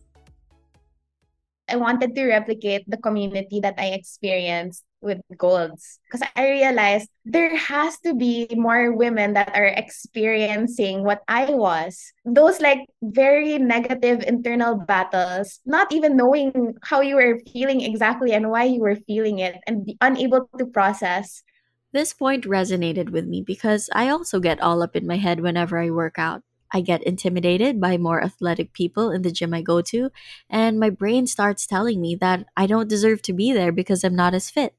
I 1.68 1.76
wanted 1.76 2.14
to 2.14 2.26
replicate 2.28 2.84
the 2.86 2.98
community 2.98 3.58
that 3.60 3.74
I 3.78 3.96
experienced 3.96 4.84
with 5.04 5.20
golds 5.36 6.00
because 6.10 6.26
I 6.34 6.50
realized 6.50 7.08
there 7.24 7.54
has 7.56 8.00
to 8.00 8.14
be 8.14 8.48
more 8.56 8.92
women 8.92 9.34
that 9.34 9.52
are 9.54 9.68
experiencing 9.68 11.04
what 11.04 11.22
I 11.28 11.52
was. 11.52 12.12
Those 12.24 12.60
like 12.60 12.88
very 13.02 13.58
negative 13.58 14.24
internal 14.26 14.76
battles, 14.76 15.60
not 15.66 15.92
even 15.92 16.16
knowing 16.16 16.74
how 16.82 17.02
you 17.02 17.16
were 17.16 17.40
feeling 17.52 17.82
exactly 17.82 18.32
and 18.32 18.50
why 18.50 18.64
you 18.64 18.80
were 18.80 18.96
feeling 18.96 19.38
it 19.38 19.60
and 19.66 19.92
unable 20.00 20.48
to 20.58 20.66
process. 20.66 21.44
This 21.92 22.12
point 22.12 22.44
resonated 22.44 23.10
with 23.10 23.26
me 23.26 23.40
because 23.42 23.88
I 23.92 24.08
also 24.08 24.40
get 24.40 24.60
all 24.60 24.82
up 24.82 24.96
in 24.96 25.06
my 25.06 25.16
head 25.16 25.40
whenever 25.40 25.78
I 25.78 25.90
work 25.90 26.18
out. 26.18 26.42
I 26.74 26.80
get 26.80 27.04
intimidated 27.04 27.80
by 27.80 27.98
more 27.98 28.20
athletic 28.20 28.72
people 28.72 29.12
in 29.12 29.22
the 29.22 29.30
gym 29.30 29.54
I 29.54 29.62
go 29.62 29.80
to, 29.80 30.10
and 30.50 30.80
my 30.80 30.90
brain 30.90 31.28
starts 31.28 31.68
telling 31.68 32.00
me 32.00 32.16
that 32.16 32.46
I 32.56 32.66
don't 32.66 32.88
deserve 32.88 33.22
to 33.22 33.32
be 33.32 33.52
there 33.52 33.70
because 33.70 34.02
I'm 34.02 34.16
not 34.16 34.34
as 34.34 34.50
fit. 34.50 34.74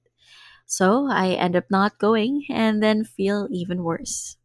So 0.66 1.08
I 1.10 1.32
end 1.34 1.56
up 1.56 1.66
not 1.70 1.98
going 2.00 2.46
and 2.50 2.82
then 2.82 3.04
feel 3.06 3.48
even 3.52 3.84
worse. 3.84 4.38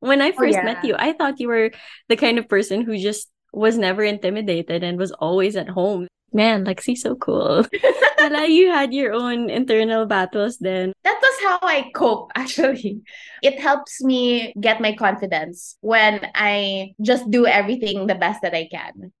When 0.00 0.22
I 0.22 0.30
Oh, 0.30 0.40
first 0.40 0.54
yeah. 0.56 0.64
met 0.64 0.84
you, 0.84 0.96
I 0.98 1.12
thought 1.12 1.40
you 1.40 1.48
were 1.48 1.70
the 2.08 2.16
kind 2.16 2.38
of 2.38 2.48
person 2.48 2.82
who 2.82 2.96
just 2.96 3.30
was 3.52 3.76
never 3.76 4.02
intimidated 4.02 4.82
and 4.82 4.98
was 4.98 5.12
always 5.12 5.56
at 5.56 5.68
home. 5.68 6.06
Man, 6.32 6.64
Lexi's 6.64 7.02
so 7.02 7.16
cool. 7.16 7.66
Wala, 8.18 8.46
you 8.46 8.70
had 8.70 8.94
your 8.94 9.12
own 9.12 9.50
internal 9.50 10.06
battles 10.06 10.58
then. 10.58 10.92
That 11.04 11.18
was 11.20 11.36
how 11.42 11.58
I 11.66 11.90
cope, 11.94 12.30
actually. 12.36 13.02
It 13.42 13.58
helps 13.60 14.00
me 14.02 14.54
get 14.60 14.80
my 14.80 14.94
confidence 14.94 15.76
when 15.80 16.20
I 16.34 16.94
just 17.02 17.30
do 17.30 17.46
everything 17.46 18.06
the 18.06 18.14
best 18.14 18.42
that 18.42 18.54
I 18.54 18.68
can. 18.70 19.12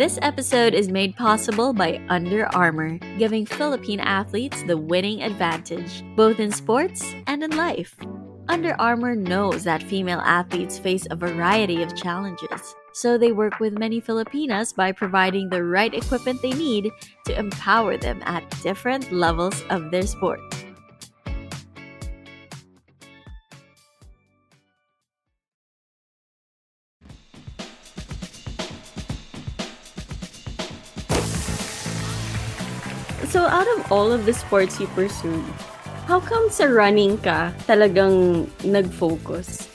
This 0.00 0.18
episode 0.22 0.72
is 0.72 0.88
made 0.88 1.14
possible 1.14 1.74
by 1.74 2.00
Under 2.08 2.46
Armour, 2.56 2.96
giving 3.18 3.44
Philippine 3.44 4.00
athletes 4.00 4.62
the 4.62 4.78
winning 4.78 5.22
advantage, 5.22 6.02
both 6.16 6.40
in 6.40 6.50
sports 6.52 7.04
and 7.26 7.44
in 7.44 7.54
life. 7.54 7.96
Under 8.48 8.72
Armour 8.80 9.14
knows 9.14 9.62
that 9.64 9.82
female 9.82 10.20
athletes 10.20 10.78
face 10.78 11.06
a 11.10 11.16
variety 11.16 11.82
of 11.82 11.94
challenges, 11.94 12.74
so 12.94 13.18
they 13.18 13.32
work 13.32 13.60
with 13.60 13.78
many 13.78 14.00
Filipinas 14.00 14.72
by 14.72 14.90
providing 14.90 15.50
the 15.50 15.64
right 15.64 15.92
equipment 15.92 16.40
they 16.40 16.54
need 16.54 16.90
to 17.26 17.38
empower 17.38 17.98
them 17.98 18.22
at 18.22 18.48
different 18.62 19.12
levels 19.12 19.62
of 19.68 19.90
their 19.90 20.06
sport. 20.06 20.40
So 33.30 33.46
out 33.46 33.70
of 33.78 33.92
all 33.94 34.10
of 34.10 34.26
the 34.26 34.34
sports 34.34 34.82
you 34.82 34.90
pursued, 34.98 35.46
how 36.10 36.18
come 36.18 36.50
sa 36.50 36.66
running 36.66 37.14
ka 37.22 37.54
talagang 37.70 38.50
nag-focus? 38.66 39.70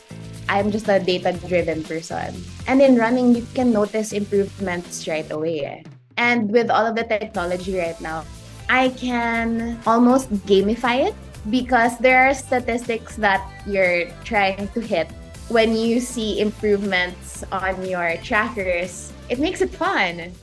I'm 0.52 0.76
just 0.76 0.92
a 0.92 1.00
data 1.00 1.32
driven 1.48 1.80
person. 1.88 2.36
And 2.68 2.84
in 2.84 3.00
running, 3.00 3.32
you 3.32 3.48
can 3.56 3.72
notice 3.72 4.12
improvements 4.12 5.08
right 5.08 5.24
away. 5.32 5.64
eh. 5.64 5.80
And 6.20 6.52
with 6.52 6.68
all 6.68 6.84
of 6.84 7.00
the 7.00 7.08
technology 7.08 7.80
right 7.80 7.96
now, 8.04 8.28
I 8.68 8.92
can 8.92 9.80
almost 9.88 10.28
gamify 10.44 11.08
it 11.08 11.16
because 11.48 11.96
there 12.04 12.28
are 12.28 12.36
statistics 12.36 13.16
that 13.24 13.40
you're 13.64 14.12
trying 14.28 14.68
to 14.76 14.84
hit. 14.84 15.08
When 15.48 15.80
you 15.80 16.04
see 16.04 16.44
improvements 16.44 17.48
on 17.56 17.88
your 17.88 18.20
trackers, 18.20 19.16
it 19.32 19.40
makes 19.40 19.64
it 19.64 19.72
fun. 19.72 20.36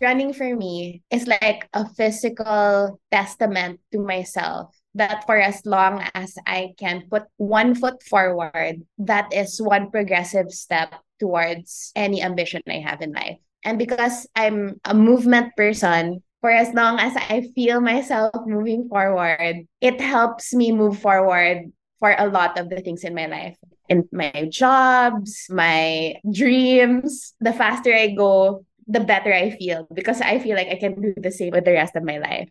Running 0.00 0.34
for 0.34 0.54
me 0.54 1.02
is 1.10 1.26
like 1.26 1.68
a 1.72 1.88
physical 1.88 3.00
testament 3.10 3.80
to 3.92 3.98
myself 3.98 4.76
that 4.94 5.24
for 5.24 5.40
as 5.40 5.64
long 5.64 6.04
as 6.14 6.36
I 6.46 6.74
can 6.76 7.08
put 7.08 7.24
one 7.36 7.74
foot 7.74 8.02
forward, 8.02 8.84
that 8.98 9.32
is 9.32 9.60
one 9.60 9.90
progressive 9.90 10.50
step 10.52 10.92
towards 11.18 11.92
any 11.96 12.22
ambition 12.22 12.60
I 12.68 12.84
have 12.84 13.00
in 13.00 13.12
life. 13.12 13.38
And 13.64 13.78
because 13.78 14.26
I'm 14.36 14.80
a 14.84 14.94
movement 14.94 15.56
person, 15.56 16.22
for 16.42 16.50
as 16.50 16.74
long 16.74 17.00
as 17.00 17.16
I 17.16 17.48
feel 17.54 17.80
myself 17.80 18.34
moving 18.46 18.88
forward, 18.88 19.64
it 19.80 20.00
helps 20.00 20.52
me 20.52 20.72
move 20.72 21.00
forward 21.00 21.72
for 21.98 22.14
a 22.18 22.28
lot 22.28 22.58
of 22.58 22.68
the 22.68 22.80
things 22.80 23.02
in 23.02 23.14
my 23.14 23.26
life. 23.26 23.56
In 23.88 24.06
my 24.12 24.48
jobs, 24.52 25.46
my 25.48 26.16
dreams, 26.30 27.34
the 27.40 27.52
faster 27.52 27.94
I 27.94 28.14
go, 28.14 28.65
the 28.86 29.00
better 29.00 29.32
I 29.32 29.50
feel 29.50 29.86
because 29.92 30.20
I 30.20 30.38
feel 30.38 30.56
like 30.56 30.68
I 30.68 30.76
can 30.76 31.00
do 31.00 31.14
the 31.16 31.30
same 31.30 31.52
with 31.52 31.64
the 31.64 31.72
rest 31.72 31.96
of 31.96 32.04
my 32.04 32.18
life. 32.18 32.48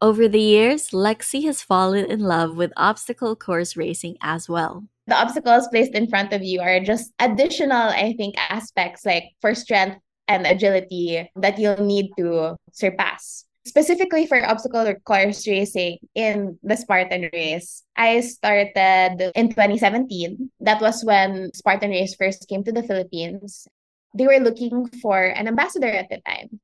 Over 0.00 0.28
the 0.28 0.40
years, 0.40 0.90
Lexi 0.90 1.44
has 1.44 1.62
fallen 1.62 2.10
in 2.10 2.20
love 2.20 2.56
with 2.56 2.72
obstacle 2.76 3.34
course 3.36 3.76
racing 3.76 4.16
as 4.20 4.48
well. 4.48 4.84
The 5.06 5.14
obstacles 5.14 5.68
placed 5.68 5.94
in 5.94 6.08
front 6.08 6.32
of 6.32 6.42
you 6.42 6.60
are 6.60 6.80
just 6.80 7.12
additional, 7.18 7.88
I 7.88 8.14
think, 8.16 8.34
aspects 8.36 9.04
like 9.04 9.24
for 9.40 9.54
strength 9.54 9.98
and 10.28 10.46
agility 10.46 11.30
that 11.36 11.58
you'll 11.58 11.84
need 11.84 12.10
to 12.18 12.56
surpass. 12.72 13.44
Specifically 13.66 14.26
for 14.26 14.44
obstacle 14.44 14.92
course 15.04 15.48
racing 15.48 15.98
in 16.14 16.58
the 16.62 16.76
Spartan 16.76 17.30
race, 17.32 17.82
I 17.96 18.20
started 18.20 19.32
in 19.34 19.48
2017. 19.48 20.50
That 20.60 20.82
was 20.82 21.02
when 21.02 21.50
Spartan 21.54 21.90
race 21.90 22.14
first 22.14 22.46
came 22.48 22.62
to 22.64 22.72
the 22.72 22.82
Philippines. 22.82 23.66
They 24.14 24.26
were 24.26 24.38
looking 24.38 24.86
for 25.02 25.18
an 25.18 25.48
ambassador 25.48 25.90
at 25.90 26.08
the 26.08 26.22
time. 26.26 26.60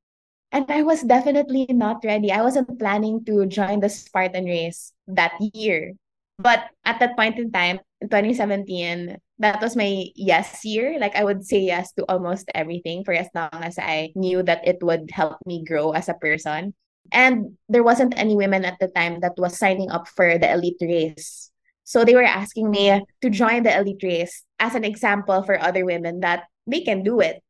And 0.51 0.65
I 0.69 0.83
was 0.83 1.01
definitely 1.03 1.67
not 1.69 2.03
ready. 2.03 2.31
I 2.31 2.41
wasn't 2.41 2.79
planning 2.79 3.23
to 3.25 3.45
join 3.45 3.79
the 3.79 3.87
Spartan 3.87 4.45
race 4.45 4.91
that 5.07 5.31
year. 5.53 5.93
But 6.39 6.65
at 6.83 6.99
that 6.99 7.15
point 7.15 7.37
in 7.37 7.51
time, 7.51 7.79
in 8.01 8.09
2017, 8.09 9.17
that 9.39 9.61
was 9.61 9.75
my 9.75 10.05
yes 10.15 10.65
year. 10.65 10.97
Like 10.99 11.15
I 11.15 11.23
would 11.23 11.45
say 11.45 11.59
yes 11.59 11.93
to 11.93 12.05
almost 12.09 12.49
everything 12.55 13.03
for 13.03 13.13
as 13.13 13.27
long 13.35 13.53
as 13.53 13.77
I 13.77 14.11
knew 14.15 14.43
that 14.43 14.67
it 14.67 14.81
would 14.81 15.11
help 15.11 15.37
me 15.45 15.63
grow 15.63 15.91
as 15.91 16.09
a 16.09 16.17
person. 16.17 16.73
And 17.11 17.57
there 17.69 17.83
wasn't 17.83 18.17
any 18.17 18.35
women 18.35 18.65
at 18.65 18.79
the 18.79 18.87
time 18.87 19.19
that 19.21 19.37
was 19.37 19.57
signing 19.57 19.91
up 19.91 20.07
for 20.07 20.37
the 20.37 20.51
elite 20.51 20.81
race. 20.81 21.51
So 21.83 22.05
they 22.05 22.15
were 22.15 22.23
asking 22.23 22.71
me 22.71 23.03
to 23.21 23.29
join 23.29 23.63
the 23.63 23.77
elite 23.77 24.03
race 24.03 24.43
as 24.59 24.75
an 24.75 24.85
example 24.85 25.43
for 25.43 25.59
other 25.59 25.85
women 25.85 26.21
that 26.21 26.45
they 26.67 26.81
can 26.81 27.03
do 27.03 27.19
it. 27.19 27.41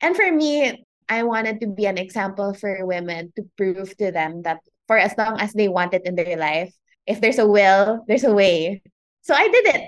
And 0.00 0.16
for 0.16 0.30
me, 0.30 0.84
I 1.08 1.22
wanted 1.22 1.60
to 1.60 1.66
be 1.66 1.86
an 1.86 1.98
example 1.98 2.54
for 2.54 2.84
women 2.84 3.32
to 3.36 3.48
prove 3.56 3.96
to 3.96 4.12
them 4.12 4.42
that 4.42 4.60
for 4.86 4.98
as 4.98 5.14
long 5.16 5.40
as 5.40 5.52
they 5.52 5.68
want 5.68 5.94
it 5.94 6.02
in 6.04 6.14
their 6.14 6.36
life, 6.36 6.72
if 7.06 7.20
there's 7.20 7.38
a 7.38 7.46
will, 7.46 8.04
there's 8.06 8.24
a 8.24 8.32
way. 8.32 8.82
So 9.22 9.34
I 9.34 9.48
did 9.48 9.66
it. 9.74 9.82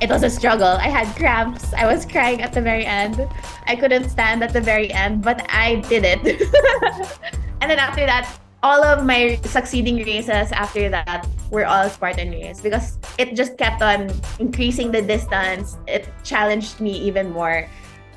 It 0.00 0.10
was 0.10 0.22
a 0.22 0.30
struggle. 0.30 0.76
I 0.76 0.88
had 0.88 1.08
cramps. 1.16 1.72
I 1.72 1.86
was 1.86 2.04
crying 2.04 2.42
at 2.42 2.52
the 2.52 2.60
very 2.60 2.84
end. 2.84 3.26
I 3.66 3.76
couldn't 3.76 4.10
stand 4.10 4.44
at 4.44 4.52
the 4.52 4.60
very 4.60 4.92
end, 4.92 5.22
but 5.22 5.44
I 5.48 5.76
did 5.88 6.04
it. 6.04 6.20
and 7.60 7.70
then 7.70 7.78
after 7.78 8.04
that, 8.04 8.28
all 8.66 8.82
of 8.82 9.06
my 9.06 9.38
succeeding 9.46 10.02
races 10.02 10.50
after 10.50 10.90
that 10.90 11.22
were 11.54 11.64
all 11.64 11.88
Spartan 11.88 12.34
races 12.34 12.60
because 12.60 12.98
it 13.16 13.38
just 13.38 13.54
kept 13.56 13.80
on 13.80 14.10
increasing 14.40 14.90
the 14.90 15.00
distance. 15.00 15.78
It 15.86 16.10
challenged 16.24 16.80
me 16.80 16.90
even 16.90 17.30
more. 17.30 17.70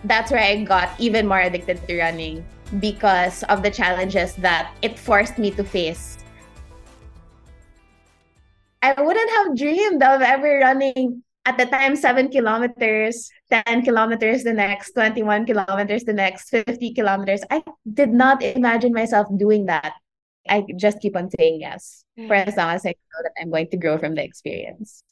That's 0.03 0.31
where 0.31 0.41
I 0.41 0.65
got 0.65 0.89
even 0.97 1.27
more 1.27 1.37
addicted 1.37 1.85
to 1.85 2.01
running 2.01 2.41
because 2.81 3.43
of 3.43 3.61
the 3.61 3.69
challenges 3.69 4.33
that 4.41 4.73
it 4.81 4.97
forced 4.97 5.37
me 5.37 5.51
to 5.51 5.63
face. 5.63 6.17
I 8.81 8.97
wouldn't 8.97 9.29
have 9.29 9.55
dreamed 9.55 10.01
of 10.01 10.25
ever 10.25 10.65
running 10.65 11.21
at 11.45 11.59
the 11.59 11.67
time 11.67 11.95
7 11.95 12.33
kilometers, 12.33 13.29
10 13.53 13.83
kilometers 13.85 14.41
the 14.41 14.53
next, 14.53 14.97
21 14.97 15.45
kilometers 15.45 16.05
the 16.05 16.13
next, 16.13 16.49
50 16.49 16.93
kilometers. 16.95 17.45
I 17.51 17.61
did 17.93 18.09
not 18.09 18.41
imagine 18.41 18.93
myself 18.93 19.27
doing 19.37 19.67
that. 19.67 19.93
I 20.47 20.65
just 20.75 20.99
keep 20.99 21.15
on 21.15 21.29
saying 21.29 21.61
yes 21.61 22.03
for 22.15 22.35
mm. 22.35 22.47
as 22.47 22.55
long 22.55 22.69
as 22.69 22.85
I 22.85 22.89
know 22.89 23.23
that 23.23 23.33
I'm 23.41 23.51
going 23.51 23.69
to 23.69 23.77
grow 23.77 23.97
from 23.97 24.15
the 24.15 24.23
experience. 24.23 25.03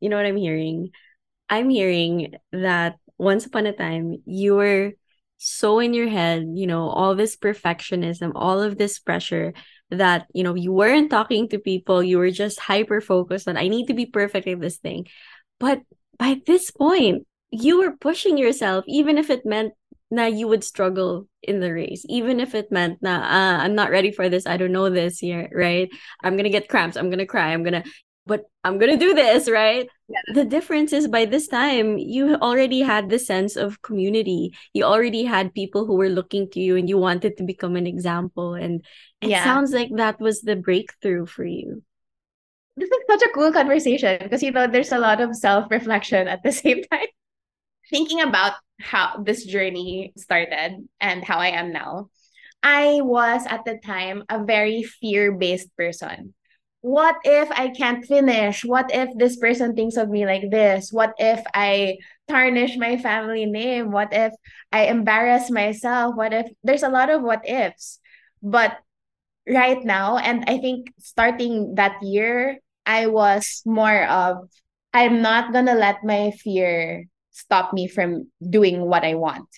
You 0.00 0.08
know 0.08 0.16
what 0.16 0.26
I'm 0.26 0.36
hearing? 0.36 0.90
I'm 1.48 1.70
hearing 1.70 2.34
that 2.52 2.96
once 3.18 3.46
upon 3.46 3.66
a 3.66 3.72
time 3.72 4.22
you 4.24 4.56
were 4.56 4.92
so 5.38 5.78
in 5.78 5.94
your 5.94 6.08
head, 6.08 6.46
you 6.54 6.66
know, 6.66 6.88
all 6.88 7.14
this 7.14 7.36
perfectionism, 7.36 8.32
all 8.34 8.62
of 8.62 8.78
this 8.78 8.98
pressure 8.98 9.52
that, 9.90 10.26
you 10.32 10.42
know, 10.42 10.54
you 10.54 10.72
weren't 10.72 11.10
talking 11.10 11.48
to 11.48 11.58
people, 11.58 12.02
you 12.02 12.18
were 12.18 12.30
just 12.30 12.58
hyper 12.58 13.00
focused 13.00 13.48
on, 13.48 13.56
I 13.56 13.68
need 13.68 13.86
to 13.86 13.94
be 13.94 14.06
perfect 14.06 14.48
at 14.48 14.60
this 14.60 14.78
thing. 14.78 15.06
But 15.60 15.82
by 16.18 16.40
this 16.46 16.70
point, 16.70 17.26
you 17.50 17.78
were 17.78 17.96
pushing 17.96 18.38
yourself, 18.38 18.84
even 18.88 19.18
if 19.18 19.30
it 19.30 19.46
meant 19.46 19.74
that 20.16 20.32
you 20.34 20.48
would 20.48 20.64
struggle 20.64 21.28
in 21.42 21.60
the 21.60 21.72
race, 21.72 22.04
even 22.08 22.40
if 22.40 22.54
it 22.54 22.72
meant 22.72 22.98
that 23.02 23.22
uh, 23.22 23.62
I'm 23.62 23.74
not 23.74 23.90
ready 23.90 24.10
for 24.10 24.28
this, 24.28 24.46
I 24.46 24.56
don't 24.56 24.72
know 24.72 24.90
this 24.90 25.22
yet, 25.22 25.50
right? 25.52 25.90
I'm 26.22 26.36
gonna 26.36 26.50
get 26.50 26.68
cramps, 26.68 26.96
I'm 26.96 27.10
gonna 27.10 27.26
cry, 27.26 27.52
I'm 27.52 27.62
gonna 27.62 27.84
but 28.26 28.44
I'm 28.62 28.78
gonna 28.78 28.96
do 28.96 29.14
this, 29.14 29.50
right? 29.50 29.88
Yeah. 30.08 30.20
The 30.32 30.44
difference 30.44 30.92
is 30.92 31.08
by 31.08 31.26
this 31.26 31.46
time 31.46 31.98
you 31.98 32.36
already 32.36 32.80
had 32.80 33.10
the 33.10 33.18
sense 33.18 33.56
of 33.56 33.82
community. 33.82 34.54
You 34.72 34.84
already 34.84 35.24
had 35.24 35.54
people 35.54 35.84
who 35.84 35.96
were 35.96 36.08
looking 36.08 36.50
to 36.50 36.60
you 36.60 36.76
and 36.76 36.88
you 36.88 36.96
wanted 36.96 37.36
to 37.36 37.42
become 37.42 37.76
an 37.76 37.86
example. 37.86 38.54
And 38.54 38.84
it 39.20 39.30
yeah. 39.30 39.44
sounds 39.44 39.72
like 39.72 39.90
that 39.96 40.20
was 40.20 40.40
the 40.40 40.56
breakthrough 40.56 41.26
for 41.26 41.44
you. 41.44 41.82
This 42.76 42.90
is 42.90 43.02
such 43.08 43.22
a 43.22 43.32
cool 43.34 43.52
conversation 43.52 44.18
because 44.22 44.42
you 44.42 44.50
know 44.50 44.66
there's 44.66 44.92
a 44.92 44.98
lot 44.98 45.20
of 45.20 45.36
self-reflection 45.36 46.26
at 46.26 46.42
the 46.42 46.52
same 46.64 46.82
time. 46.84 47.06
Thinking 47.90 48.20
about 48.20 48.54
how 48.80 49.22
this 49.22 49.44
journey 49.44 50.12
started 50.16 50.88
and 51.00 51.24
how 51.24 51.38
I 51.38 51.48
am 51.48 51.72
now. 51.72 52.10
I 52.62 53.00
was 53.02 53.46
at 53.46 53.64
the 53.64 53.78
time 53.78 54.24
a 54.28 54.42
very 54.42 54.82
fear-based 54.82 55.76
person 55.76 56.34
what 56.84 57.16
if 57.24 57.50
I 57.50 57.70
can't 57.70 58.04
finish? 58.04 58.62
What 58.62 58.92
if 58.92 59.08
this 59.16 59.38
person 59.38 59.74
thinks 59.74 59.96
of 59.96 60.10
me 60.10 60.26
like 60.26 60.50
this? 60.50 60.92
What 60.92 61.14
if 61.16 61.40
I 61.54 61.96
tarnish 62.28 62.76
my 62.76 62.98
family 62.98 63.46
name? 63.46 63.90
What 63.90 64.12
if 64.12 64.34
I 64.70 64.92
embarrass 64.92 65.48
myself? 65.48 66.14
What 66.14 66.34
if 66.34 66.44
there's 66.62 66.82
a 66.82 66.92
lot 66.92 67.08
of 67.08 67.22
what 67.22 67.48
ifs? 67.48 68.00
But 68.42 68.76
right 69.48 69.82
now, 69.82 70.18
and 70.18 70.44
I 70.46 70.58
think 70.58 70.92
starting 71.00 71.76
that 71.76 72.02
year, 72.02 72.60
I 72.84 73.06
was 73.06 73.62
more 73.64 74.04
of 74.04 74.44
I'm 74.92 75.22
not 75.22 75.54
gonna 75.54 75.80
let 75.80 76.04
my 76.04 76.32
fear 76.36 77.08
stop 77.34 77.72
me 77.74 77.88
from 77.88 78.30
doing 78.40 78.86
what 78.86 79.04
I 79.04 79.14
want. 79.14 79.48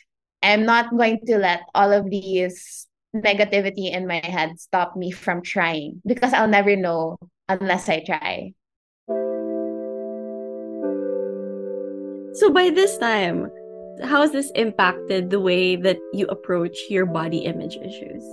I'm 0.42 0.64
not 0.64 0.90
going 0.96 1.20
to 1.26 1.36
let 1.38 1.60
all 1.74 1.92
of 1.92 2.08
these 2.08 2.88
negativity 3.14 3.92
in 3.92 4.06
my 4.06 4.20
head 4.24 4.58
stop 4.58 4.96
me 4.96 5.10
from 5.10 5.42
trying 5.42 6.00
because 6.06 6.32
I'll 6.32 6.48
never 6.48 6.74
know 6.74 7.18
unless 7.48 7.88
I 7.88 8.00
try. 8.00 8.52
So 12.36 12.50
by 12.52 12.70
this 12.70 12.98
time, 12.98 13.50
how 14.04 14.20
has 14.20 14.32
this 14.32 14.50
impacted 14.54 15.30
the 15.30 15.40
way 15.40 15.76
that 15.76 15.96
you 16.12 16.26
approach 16.26 16.76
your 16.90 17.06
body 17.06 17.38
image 17.38 17.76
issues? 17.76 18.24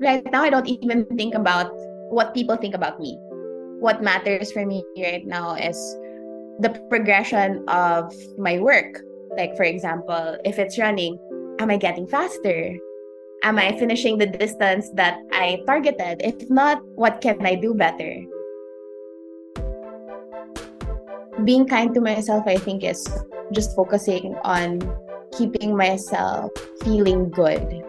Right 0.00 0.24
now, 0.32 0.42
I 0.42 0.50
don't 0.50 0.68
even 0.68 1.06
think 1.16 1.34
about 1.34 1.72
what 2.10 2.34
people 2.34 2.56
think 2.56 2.74
about 2.74 3.00
me. 3.00 3.16
What 3.80 4.02
matters 4.02 4.52
for 4.52 4.66
me 4.66 4.84
right 4.98 5.24
now 5.26 5.54
is 5.54 5.76
the 6.60 6.70
progression 6.88 7.64
of 7.68 8.14
my 8.38 8.58
work. 8.58 9.00
Like, 9.36 9.56
for 9.56 9.64
example, 9.64 10.38
if 10.44 10.58
it's 10.58 10.78
running, 10.78 11.18
am 11.58 11.70
I 11.70 11.76
getting 11.76 12.06
faster? 12.06 12.76
Am 13.42 13.58
I 13.58 13.76
finishing 13.76 14.18
the 14.18 14.26
distance 14.26 14.88
that 14.94 15.18
I 15.32 15.60
targeted? 15.66 16.22
If 16.22 16.48
not, 16.48 16.80
what 16.94 17.20
can 17.20 17.44
I 17.44 17.56
do 17.56 17.74
better? 17.74 18.22
Being 21.44 21.66
kind 21.66 21.92
to 21.94 22.00
myself, 22.00 22.44
I 22.46 22.56
think, 22.56 22.84
is 22.84 23.04
just 23.52 23.74
focusing 23.74 24.36
on 24.44 24.80
keeping 25.36 25.76
myself 25.76 26.52
feeling 26.84 27.28
good. 27.30 27.82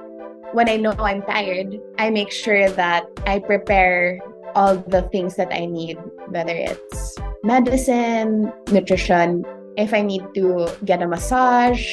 When 0.54 0.68
I 0.68 0.78
know 0.78 0.96
I'm 0.98 1.22
tired, 1.22 1.80
I 2.00 2.10
make 2.10 2.32
sure 2.32 2.70
that 2.72 3.06
I 3.28 3.40
prepare 3.40 4.20
all 4.56 4.78
the 4.78 5.04
things 5.12 5.36
that 5.36 5.54
I 5.54 5.66
need, 5.66 5.98
whether 6.30 6.56
it's 6.56 7.18
medicine, 7.46 8.52
nutrition, 8.72 9.46
if 9.78 9.94
I 9.94 10.02
need 10.02 10.24
to 10.34 10.68
get 10.84 11.02
a 11.02 11.08
massage, 11.08 11.86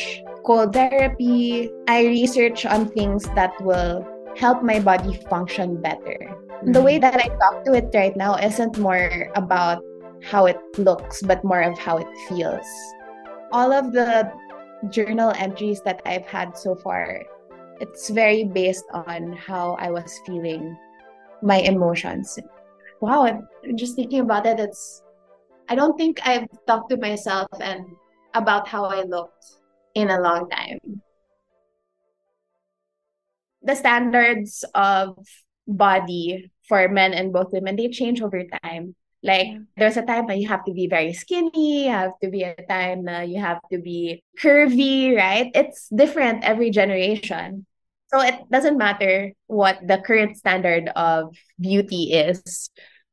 cold 0.44 0.72
therapy. 0.72 1.70
I 1.88 2.06
research 2.06 2.64
on 2.64 2.88
things 2.88 3.24
that 3.36 3.52
will 3.60 4.06
help 4.36 4.62
my 4.62 4.80
body 4.80 5.20
function 5.28 5.80
better. 5.80 6.18
Mm-hmm. 6.18 6.72
The 6.72 6.82
way 6.82 6.98
that 6.98 7.16
I 7.16 7.28
talk 7.36 7.64
to 7.66 7.74
it 7.74 7.92
right 7.94 8.16
now 8.16 8.36
isn't 8.36 8.78
more 8.78 9.30
about 9.36 9.84
how 10.22 10.46
it 10.46 10.58
looks, 10.78 11.22
but 11.22 11.44
more 11.44 11.60
of 11.60 11.78
how 11.78 11.98
it 11.98 12.08
feels. 12.28 12.66
All 13.52 13.72
of 13.72 13.92
the 13.92 14.32
journal 14.88 15.32
entries 15.36 15.82
that 15.84 16.00
I've 16.06 16.26
had 16.26 16.56
so 16.56 16.74
far 16.74 17.22
It's 17.80 18.10
very 18.10 18.44
based 18.44 18.86
on 18.94 19.32
how 19.34 19.74
I 19.78 19.90
was 19.90 20.20
feeling 20.24 20.76
my 21.42 21.58
emotions. 21.58 22.38
Wow, 23.00 23.26
I'm 23.26 23.76
just 23.76 23.96
thinking 23.96 24.20
about 24.20 24.46
it. 24.46 24.60
It's 24.60 25.02
I 25.68 25.74
don't 25.74 25.96
think 25.96 26.20
I've 26.24 26.48
talked 26.66 26.90
to 26.90 26.96
myself 26.96 27.48
and 27.60 27.86
about 28.34 28.68
how 28.68 28.84
I 28.84 29.02
looked 29.02 29.44
in 29.94 30.10
a 30.10 30.20
long 30.20 30.48
time. 30.48 30.78
The 33.62 33.76
standards 33.76 34.64
of 34.74 35.16
body 35.66 36.50
for 36.68 36.88
men 36.88 37.14
and 37.14 37.32
both 37.32 37.52
women 37.52 37.76
they 37.76 37.88
change 37.88 38.20
over 38.20 38.42
time. 38.62 38.94
Like 39.22 39.54
there's 39.76 39.96
a 39.96 40.02
time 40.02 40.26
that 40.26 40.38
you 40.38 40.48
have 40.48 40.64
to 40.64 40.72
be 40.72 40.88
very 40.88 41.12
skinny, 41.12 41.84
you 41.86 41.90
have 41.90 42.18
to 42.22 42.28
be 42.28 42.42
a 42.42 42.56
time 42.68 43.04
that 43.04 43.28
you 43.28 43.38
have 43.40 43.60
to 43.70 43.78
be 43.78 44.24
curvy, 44.38 45.14
right? 45.14 45.50
It's 45.54 45.88
different 45.94 46.42
every 46.42 46.70
generation. 46.70 47.66
So 48.12 48.20
it 48.20 48.34
doesn't 48.50 48.76
matter 48.76 49.32
what 49.46 49.78
the 49.86 49.98
current 49.98 50.36
standard 50.36 50.90
of 50.96 51.36
beauty 51.58 52.12
is, 52.12 52.68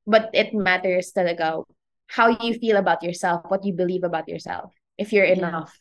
but 0.08 0.30
it 0.34 0.54
matters 0.54 1.14
talaga 1.16 1.64
how 2.10 2.28
you 2.28 2.54
feel 2.56 2.78
about 2.78 3.02
yourself, 3.02 3.46
what 3.48 3.64
you 3.64 3.74
believe 3.74 4.04
about 4.04 4.28
yourself, 4.28 4.74
if 4.98 5.14
you're 5.14 5.26
enough. 5.26 5.80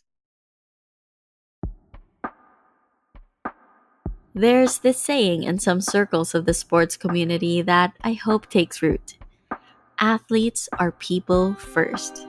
There's 4.35 4.79
this 4.79 4.99
saying 4.99 5.43
in 5.43 5.59
some 5.59 5.81
circles 5.81 6.35
of 6.35 6.47
the 6.47 6.55
sports 6.55 6.97
community 6.97 7.61
that 7.63 7.95
I 8.05 8.13
hope 8.13 8.49
takes 8.49 8.83
root 8.83 9.19
athletes 10.01 10.69
are 10.79 10.93
people 10.93 11.55
first. 11.55 12.27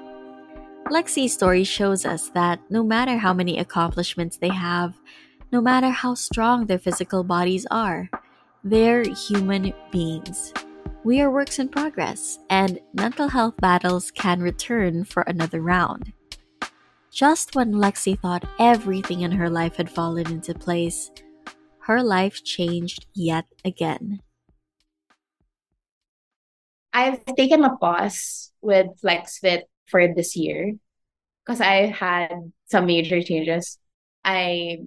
Lexi's 0.88 1.34
story 1.34 1.64
shows 1.64 2.06
us 2.06 2.30
that 2.30 2.60
no 2.70 2.84
matter 2.84 3.18
how 3.18 3.34
many 3.34 3.60
accomplishments 3.60 4.38
they 4.38 4.50
have, 4.50 4.96
no 5.52 5.62
matter 5.62 5.90
how 5.90 6.16
strong 6.16 6.66
their 6.66 6.80
physical 6.80 7.24
bodies 7.24 7.68
are, 7.70 8.10
they're 8.64 9.04
human 9.04 9.74
beings. 9.92 10.52
We 11.04 11.21
are 11.21 11.32
works 11.32 11.60
in 11.60 11.69
progress, 11.69 12.39
and 12.49 12.80
mental 12.93 13.28
health 13.28 13.56
battles 13.58 14.12
can 14.12 14.41
return 14.41 15.06
for 15.06 15.23
another 15.23 15.62
round. 15.62 16.13
Just 17.12 17.56
when 17.56 17.73
Lexi 17.73 18.19
thought 18.19 18.47
everything 18.60 19.21
in 19.21 19.32
her 19.32 19.49
life 19.49 19.75
had 19.75 19.89
fallen 19.89 20.32
into 20.32 20.54
place, 20.54 21.10
her 21.80 22.04
life 22.04 22.43
changed 22.43 23.08
yet 23.15 23.45
again. 23.65 24.21
I've 26.93 27.23
taken 27.36 27.63
a 27.63 27.78
pause 27.78 28.52
with 28.62 28.88
FlexFit 29.04 29.63
for 29.88 30.13
this 30.13 30.36
year 30.36 30.73
because 31.45 31.62
I 31.62 31.88
had 31.88 32.30
some 32.69 32.86
major 32.86 33.21
changes. 33.23 33.80
I 34.23 34.80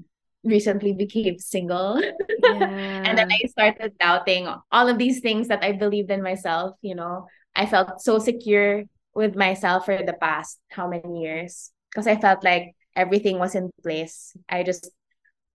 recently 0.45 0.93
became 0.93 1.39
single. 1.39 2.01
Yeah. 2.01 3.03
and 3.07 3.19
then 3.19 3.31
I 3.31 3.47
started 3.49 3.99
doubting 3.99 4.49
all 4.71 4.89
of 4.89 4.99
these 4.99 5.21
things 5.21 5.49
that 5.49 5.63
I 5.63 5.73
believed 5.73 6.11
in 6.11 6.23
myself. 6.23 6.77
You 6.83 6.95
know, 6.95 7.27
I 7.55 7.67
felt 7.67 8.01
so 8.01 8.19
secure 8.19 8.85
with 9.15 9.37
myself 9.37 9.85
for 9.85 10.03
the 10.03 10.15
past 10.15 10.59
how 10.71 10.89
many 10.89 11.23
years 11.23 11.71
because 11.91 12.07
I 12.07 12.17
felt 12.17 12.43
like 12.45 12.75
everything 12.97 13.39
was 13.39 13.55
in 13.55 13.71
place. 13.83 14.37
I 14.49 14.63
just 14.63 14.91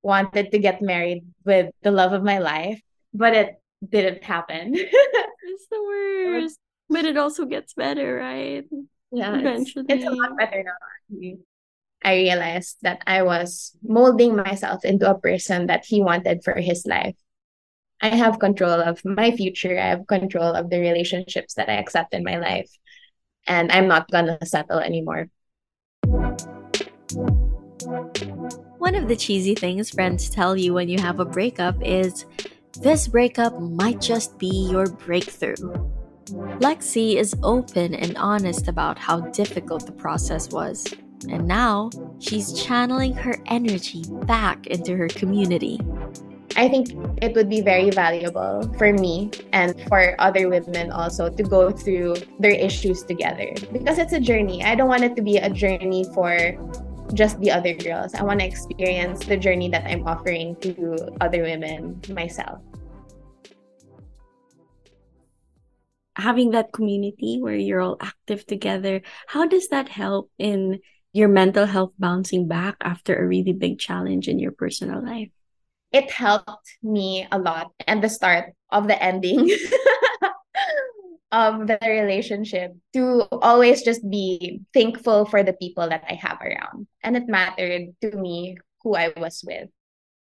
wanted 0.04 0.52
to 0.52 0.60
get 0.60 0.82
married 0.82 1.26
with 1.44 1.72
the 1.82 1.92
love 1.92 2.14
of 2.14 2.24
my 2.24 2.38
life, 2.38 2.82
but 3.14 3.34
it 3.36 3.62
didn't 3.88 4.24
happen. 4.24 4.76
It's 5.48 5.68
the 5.72 5.82
worst. 5.82 6.60
But 6.90 7.06
it 7.06 7.16
also 7.16 7.46
gets 7.46 7.74
better, 7.74 8.16
right? 8.16 8.66
yeah, 9.12 9.36
it's, 9.36 9.72
Eventually. 9.76 9.86
it's 9.88 10.06
a 10.06 10.10
lot 10.10 10.38
better 10.38 10.64
now. 10.64 11.38
I 12.04 12.16
realized 12.16 12.78
that 12.84 13.02
I 13.08 13.24
was 13.24 13.76
molding 13.84 14.36
myself 14.36 14.86
into 14.86 15.10
a 15.10 15.20
person 15.20 15.68
that 15.68 15.86
he 15.86 16.02
wanted 16.02 16.44
for 16.44 16.56
his 16.56 16.86
life. 16.86 17.16
I 18.02 18.10
have 18.10 18.40
control 18.40 18.80
of 18.80 19.04
my 19.04 19.32
future. 19.32 19.78
I 19.78 19.88
have 19.88 20.08
control 20.08 20.54
of 20.54 20.70
the 20.70 20.80
relationships 20.80 21.56
that 21.56 21.70
I 21.70 21.74
accept 21.74 22.14
in 22.14 22.24
my 22.24 22.38
life. 22.38 22.70
And 23.48 23.72
I'm 23.72 23.88
not 23.88 24.12
gonna 24.12 24.38
settle 24.46 24.80
anymore. 24.80 25.30
One 28.78 28.96
of 28.96 29.08
the 29.08 29.16
cheesy 29.18 29.56
things 29.56 29.90
friends 29.90 30.30
tell 30.30 30.56
you 30.56 30.74
when 30.74 30.90
you 30.90 31.00
have 31.00 31.20
a 31.20 31.26
breakup 31.26 31.76
is 31.82 32.26
this 32.82 33.08
breakup 33.08 33.60
might 33.60 34.00
just 34.00 34.38
be 34.38 34.70
your 34.70 34.86
breakthrough. 34.88 35.56
Lexi 36.60 37.16
is 37.16 37.36
open 37.42 37.96
and 37.96 38.16
honest 38.18 38.68
about 38.68 39.00
how 39.00 39.22
difficult 39.32 39.86
the 39.86 39.92
process 39.92 40.50
was. 40.50 40.86
And 41.30 41.48
now 41.48 41.90
she's 42.20 42.54
channeling 42.54 43.14
her 43.14 43.38
energy 43.48 44.04
back 44.26 44.68
into 44.68 44.96
her 44.96 45.08
community. 45.08 45.80
I 46.56 46.68
think 46.70 46.90
it 47.22 47.36
would 47.36 47.50
be 47.50 47.62
very 47.62 47.92
valuable 47.92 48.66
for 48.78 48.94
me 48.94 49.30
and 49.54 49.80
for 49.88 50.16
other 50.20 50.50
women 50.50 50.92
also 50.92 51.30
to 51.30 51.44
go 51.44 51.70
through 51.70 52.16
their 52.40 52.52
issues 52.52 53.04
together 53.04 53.54
because 53.72 54.00
it's 54.00 54.14
a 54.14 54.20
journey. 54.20 54.64
I 54.64 54.74
don't 54.74 54.88
want 54.88 55.04
it 55.04 55.16
to 55.18 55.22
be 55.22 55.38
a 55.38 55.50
journey 55.50 56.06
for 56.16 56.58
just 57.14 57.40
the 57.40 57.52
other 57.52 57.74
girls. 57.74 58.16
I 58.16 58.24
want 58.24 58.40
to 58.40 58.46
experience 58.46 59.26
the 59.26 59.38
journey 59.38 59.70
that 59.70 59.86
I'm 59.86 60.08
offering 60.08 60.56
to 60.62 61.14
other 61.22 61.44
women 61.44 62.02
myself. 62.10 62.62
Having 66.18 66.52
that 66.52 66.74
community 66.74 67.38
where 67.40 67.56
you're 67.56 67.82
all 67.82 67.98
active 68.02 68.46
together, 68.48 69.02
how 69.28 69.46
does 69.46 69.68
that 69.70 69.90
help 69.90 70.32
in 70.40 70.80
your 71.14 71.28
mental 71.28 71.66
health 71.66 71.94
bouncing 72.00 72.48
back 72.48 72.76
after 72.82 73.16
a 73.16 73.28
really 73.28 73.54
big 73.54 73.80
challenge 73.80 74.28
in 74.28 74.40
your 74.40 74.52
personal 74.52 75.04
life? 75.04 75.30
It 75.92 76.12
helped 76.12 76.78
me 76.84 77.28
a 77.32 77.40
lot 77.40 77.72
and 77.88 78.04
the 78.04 78.10
start 78.10 78.54
of 78.72 78.88
the 78.88 79.02
ending 79.02 79.50
of 81.32 81.68
the 81.68 81.80
relationship 81.82 82.76
to 82.94 83.28
always 83.42 83.84
just 83.84 84.08
be 84.10 84.62
thankful 84.74 85.26
for 85.26 85.44
the 85.44 85.54
people 85.54 85.88
that 85.90 86.04
I 86.10 86.14
have 86.16 86.40
around. 86.42 86.88
And 87.04 87.16
it 87.16 87.28
mattered 87.28 87.96
to 88.02 88.12
me 88.18 88.58
who 88.84 88.96
I 88.96 89.14
was 89.16 89.44
with. 89.46 89.70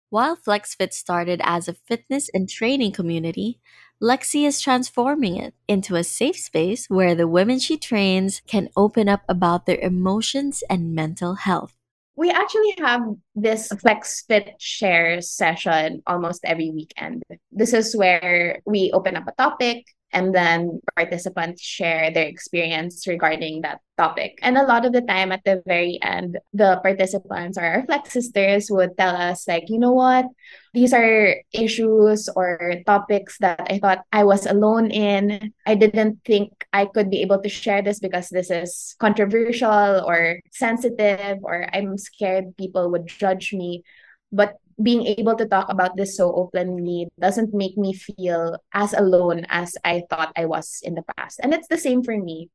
While 0.10 0.36
FlexFit 0.36 0.94
started 0.94 1.41
as 1.44 1.67
a 1.67 1.78
fitness 1.88 2.30
and 2.34 2.50
training 2.50 2.91
community, 2.91 3.62
Lexi 4.01 4.47
is 4.47 4.59
transforming 4.59 5.37
it 5.37 5.53
into 5.67 5.95
a 5.95 6.03
safe 6.03 6.35
space 6.35 6.89
where 6.89 7.13
the 7.13 7.27
women 7.27 7.59
she 7.59 7.77
trains 7.77 8.41
can 8.47 8.67
open 8.75 9.07
up 9.07 9.21
about 9.29 9.67
their 9.67 9.77
emotions 9.77 10.63
and 10.71 10.95
mental 10.95 11.35
health. 11.35 11.77
We 12.15 12.31
actually 12.31 12.73
have 12.79 13.03
this 13.35 13.69
FlexFit 13.69 14.53
share 14.57 15.21
session 15.21 16.01
almost 16.07 16.41
every 16.43 16.71
weekend. 16.71 17.21
This 17.51 17.73
is 17.73 17.95
where 17.95 18.59
we 18.65 18.91
open 18.91 19.15
up 19.15 19.27
a 19.27 19.33
topic 19.37 19.85
and 20.13 20.36
then 20.36 20.82
participants 20.95 21.62
share 21.62 22.12
their 22.12 22.26
experience 22.26 23.08
regarding 23.08 23.62
that 23.62 23.80
topic. 23.97 24.39
And 24.41 24.58
a 24.58 24.63
lot 24.63 24.86
of 24.86 24.93
the 24.93 25.02
time 25.02 25.32
at 25.32 25.43
the 25.45 25.63
very 25.65 26.00
end, 26.02 26.38
the 26.54 26.80
participants 26.84 27.58
or 27.58 27.63
our 27.63 27.86
flex 27.86 28.12
sisters 28.12 28.67
would 28.69 28.97
tell 28.97 29.15
us 29.15 29.47
like, 29.47 29.69
you 29.69 29.80
know 29.80 29.93
what? 29.93 30.26
These 30.74 30.93
are 30.93 31.36
issues 31.54 32.28
or 32.36 32.76
topics 32.86 33.38
that 33.39 33.62
I 33.69 33.80
thought 33.80 34.04
I 34.12 34.24
was 34.24 34.45
alone 34.45 34.91
in. 34.91 35.54
I 35.65 35.76
didn't 35.76 36.19
think 36.26 36.65
I 36.74 36.86
could 36.86 37.10
be 37.10 37.21
able 37.21 37.41
to 37.41 37.50
share 37.50 37.82
this 37.82 38.00
because 38.00 38.30
this 38.30 38.52
is 38.52 38.95
controversial 39.00 40.04
or 40.08 40.39
sensitive 40.52 41.39
or 41.43 41.67
I'm 41.71 41.97
scared 41.97 42.58
people 42.58 42.91
would 42.91 43.08
judge 43.08 43.54
me. 43.54 43.84
But 44.32 44.56
being 44.81 45.05
able 45.05 45.36
to 45.36 45.45
talk 45.45 45.69
about 45.69 45.95
this 45.95 46.17
so 46.17 46.34
openly 46.36 47.07
doesn't 47.19 47.53
make 47.53 47.77
me 47.77 47.93
feel 47.93 48.57
as 48.73 48.93
alone 48.93 49.45
as 49.49 49.75
I 49.84 50.03
thought 50.10 50.34
I 50.36 50.45
was 50.45 50.79
in 50.84 50.95
the 50.95 51.03
past. 51.17 51.39
And 51.41 51.53
it's 51.53 51.67
the 51.67 51.77
same 51.77 52.03
for 52.03 52.17
me. 52.17 52.49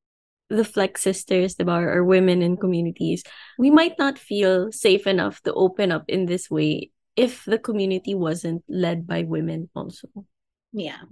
The 0.48 0.64
Flex 0.64 1.02
Sisters, 1.02 1.56
the 1.56 1.64
bar, 1.64 1.90
or 1.90 2.04
women 2.04 2.40
in 2.40 2.56
communities, 2.56 3.24
we 3.58 3.70
might 3.70 3.98
not 3.98 4.18
feel 4.18 4.70
safe 4.70 5.06
enough 5.06 5.42
to 5.42 5.52
open 5.54 5.90
up 5.90 6.04
in 6.06 6.26
this 6.26 6.48
way 6.48 6.90
if 7.16 7.44
the 7.44 7.58
community 7.58 8.14
wasn't 8.14 8.62
led 8.68 9.06
by 9.06 9.24
women 9.24 9.68
also. 9.74 10.08
Yeah. 10.72 11.02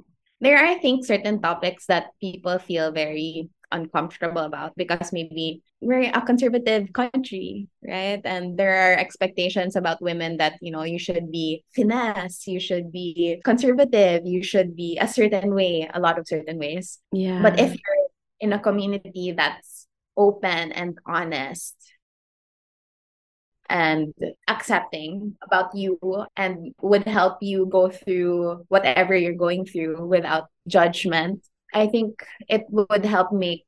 There 0.44 0.60
are, 0.60 0.68
I 0.68 0.76
think, 0.76 1.08
certain 1.08 1.40
topics 1.40 1.86
that 1.86 2.12
people 2.20 2.58
feel 2.60 2.92
very 2.92 3.48
uncomfortable 3.72 4.44
about 4.44 4.76
because 4.76 5.10
maybe 5.10 5.62
we're 5.80 6.12
a 6.12 6.20
conservative 6.20 6.92
country, 6.92 7.68
right? 7.80 8.20
And 8.24 8.58
there 8.58 8.76
are 8.76 9.00
expectations 9.00 9.74
about 9.74 10.02
women 10.04 10.36
that, 10.36 10.60
you 10.60 10.70
know, 10.70 10.84
you 10.84 10.98
should 10.98 11.32
be 11.32 11.64
finesse, 11.74 12.46
you 12.46 12.60
should 12.60 12.92
be 12.92 13.40
conservative, 13.42 14.22
you 14.24 14.42
should 14.44 14.76
be 14.76 14.98
a 15.00 15.08
certain 15.08 15.54
way, 15.54 15.88
a 15.92 15.98
lot 15.98 16.18
of 16.18 16.28
certain 16.28 16.58
ways. 16.58 17.00
Yeah. 17.10 17.40
But 17.40 17.58
if 17.58 17.72
you're 17.72 18.04
in 18.40 18.52
a 18.52 18.60
community 18.60 19.32
that's 19.32 19.88
open 20.16 20.72
and 20.72 20.98
honest 21.06 21.74
and 23.68 24.14
accepting 24.48 25.36
about 25.42 25.74
you 25.74 25.98
and 26.36 26.74
would 26.82 27.06
help 27.06 27.38
you 27.40 27.66
go 27.66 27.90
through 27.90 28.64
whatever 28.68 29.16
you're 29.16 29.34
going 29.34 29.64
through 29.66 30.06
without 30.06 30.48
judgment, 30.68 31.46
I 31.72 31.86
think 31.86 32.24
it 32.48 32.64
would 32.70 33.04
help 33.04 33.32
make 33.32 33.64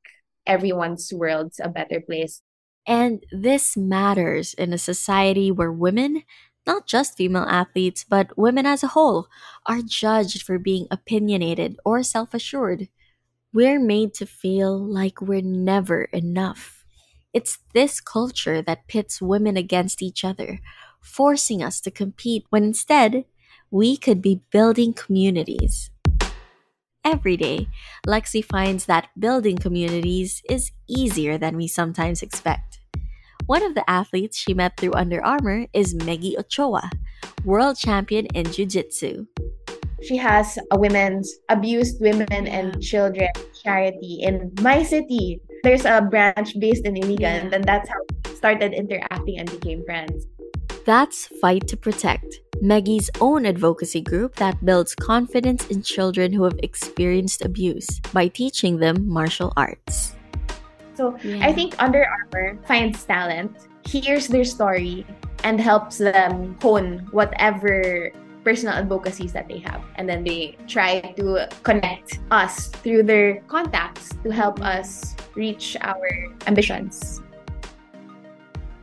everyone's 0.47 1.13
worlds 1.13 1.61
a 1.63 1.69
better 1.69 2.01
place. 2.01 2.43
And 2.87 3.25
this 3.33 3.77
matters 3.77 4.55
in 4.55 4.73
a 4.73 4.79
society 4.79 5.51
where 5.51 5.73
women 5.73 6.23
not 6.67 6.87
just 6.87 7.17
female 7.17 7.47
athletes, 7.49 8.05
but 8.05 8.37
women 8.37 8.67
as 8.67 8.83
a 8.83 8.89
whole, 8.89 9.29
are 9.67 9.83
judged 9.83 10.43
for 10.43 10.59
being 10.59 10.87
opinionated 10.91 11.77
or 11.85 12.03
self 12.03 12.35
assured. 12.35 12.89
We're 13.53 13.81
made 13.81 14.13
to 14.15 14.27
feel 14.27 14.77
like 14.77 15.21
we're 15.21 15.41
never 15.41 16.05
enough. 16.05 16.76
It's 17.37 17.59
this 17.75 18.01
culture 18.01 18.63
that 18.63 18.89
pits 18.89 19.21
women 19.21 19.59
against 19.59 20.01
each 20.01 20.25
other, 20.25 20.59
forcing 21.03 21.63
us 21.63 21.83
to 21.83 21.91
compete 21.91 22.47
when 22.49 22.65
instead, 22.65 23.27
we 23.71 23.99
could 23.99 24.23
be 24.23 24.41
building 24.51 24.95
communities. 24.95 25.91
Every 27.05 27.37
day, 27.37 27.69
Lexi 28.07 28.43
finds 28.43 28.87
that 28.87 29.11
building 29.19 29.59
communities 29.59 30.41
is 30.49 30.73
easier 30.89 31.37
than 31.37 31.59
we 31.59 31.69
sometimes 31.69 32.23
expect. 32.23 32.81
One 33.45 33.63
of 33.63 33.75
the 33.75 33.85
athletes 33.85 34.39
she 34.39 34.55
met 34.55 34.81
through 34.81 34.95
Under 34.95 35.23
Armour 35.23 35.67
is 35.75 35.95
Meggie 35.95 36.39
Ochoa, 36.39 36.89
world 37.45 37.77
champion 37.77 38.25
in 38.33 38.51
Jiu 38.51 38.65
Jitsu. 38.65 39.27
She 40.03 40.17
has 40.17 40.59
a 40.71 40.79
women's 40.79 41.35
abused 41.51 42.01
women 42.01 42.47
and 42.49 42.81
children 42.81 43.29
charity 43.63 44.21
in 44.23 44.53
my 44.63 44.83
city. 44.83 45.43
There's 45.67 45.85
a 45.85 46.01
branch 46.01 46.55
based 46.61 46.87
in 46.87 46.95
Iligan, 46.95 47.43
and 47.43 47.51
then 47.51 47.63
that's 47.63 47.89
how 47.91 47.99
we 48.25 48.37
started 48.37 48.73
interacting 48.73 49.41
and 49.41 49.51
became 49.51 49.83
friends. 49.83 50.29
That's 50.85 51.27
Fight 51.43 51.67
to 51.67 51.77
Protect, 51.77 52.39
Meggie's 52.63 53.11
own 53.21 53.45
advocacy 53.45 54.01
group 54.01 54.37
that 54.37 54.65
builds 54.65 54.95
confidence 54.95 55.67
in 55.67 55.83
children 55.83 56.33
who 56.33 56.45
have 56.45 56.55
experienced 56.63 57.43
abuse 57.45 57.99
by 58.15 58.29
teaching 58.29 58.79
them 58.79 59.11
martial 59.11 59.53
arts. 59.57 60.15
So 60.95 61.19
I 61.43 61.53
think 61.53 61.75
Under 61.83 62.07
Armour 62.07 62.63
finds 62.63 63.03
talent, 63.03 63.67
hears 63.83 64.29
their 64.29 64.45
story, 64.45 65.05
and 65.43 65.61
helps 65.61 65.99
them 65.99 66.55
hone 66.63 67.09
whatever 67.11 68.13
personal 68.45 68.75
advocacies 68.75 69.33
that 69.33 69.49
they 69.49 69.59
have. 69.67 69.83
And 69.97 70.09
then 70.09 70.23
they 70.23 70.57
try 70.69 71.01
to 71.19 71.49
connect 71.65 72.21
us 72.31 72.69
through 72.69 73.03
their 73.03 73.43
contacts 73.51 74.15
to 74.23 74.31
help 74.31 74.63
us 74.63 75.16
reach 75.37 75.77
our 75.81 76.09
ambitions. 76.47 77.23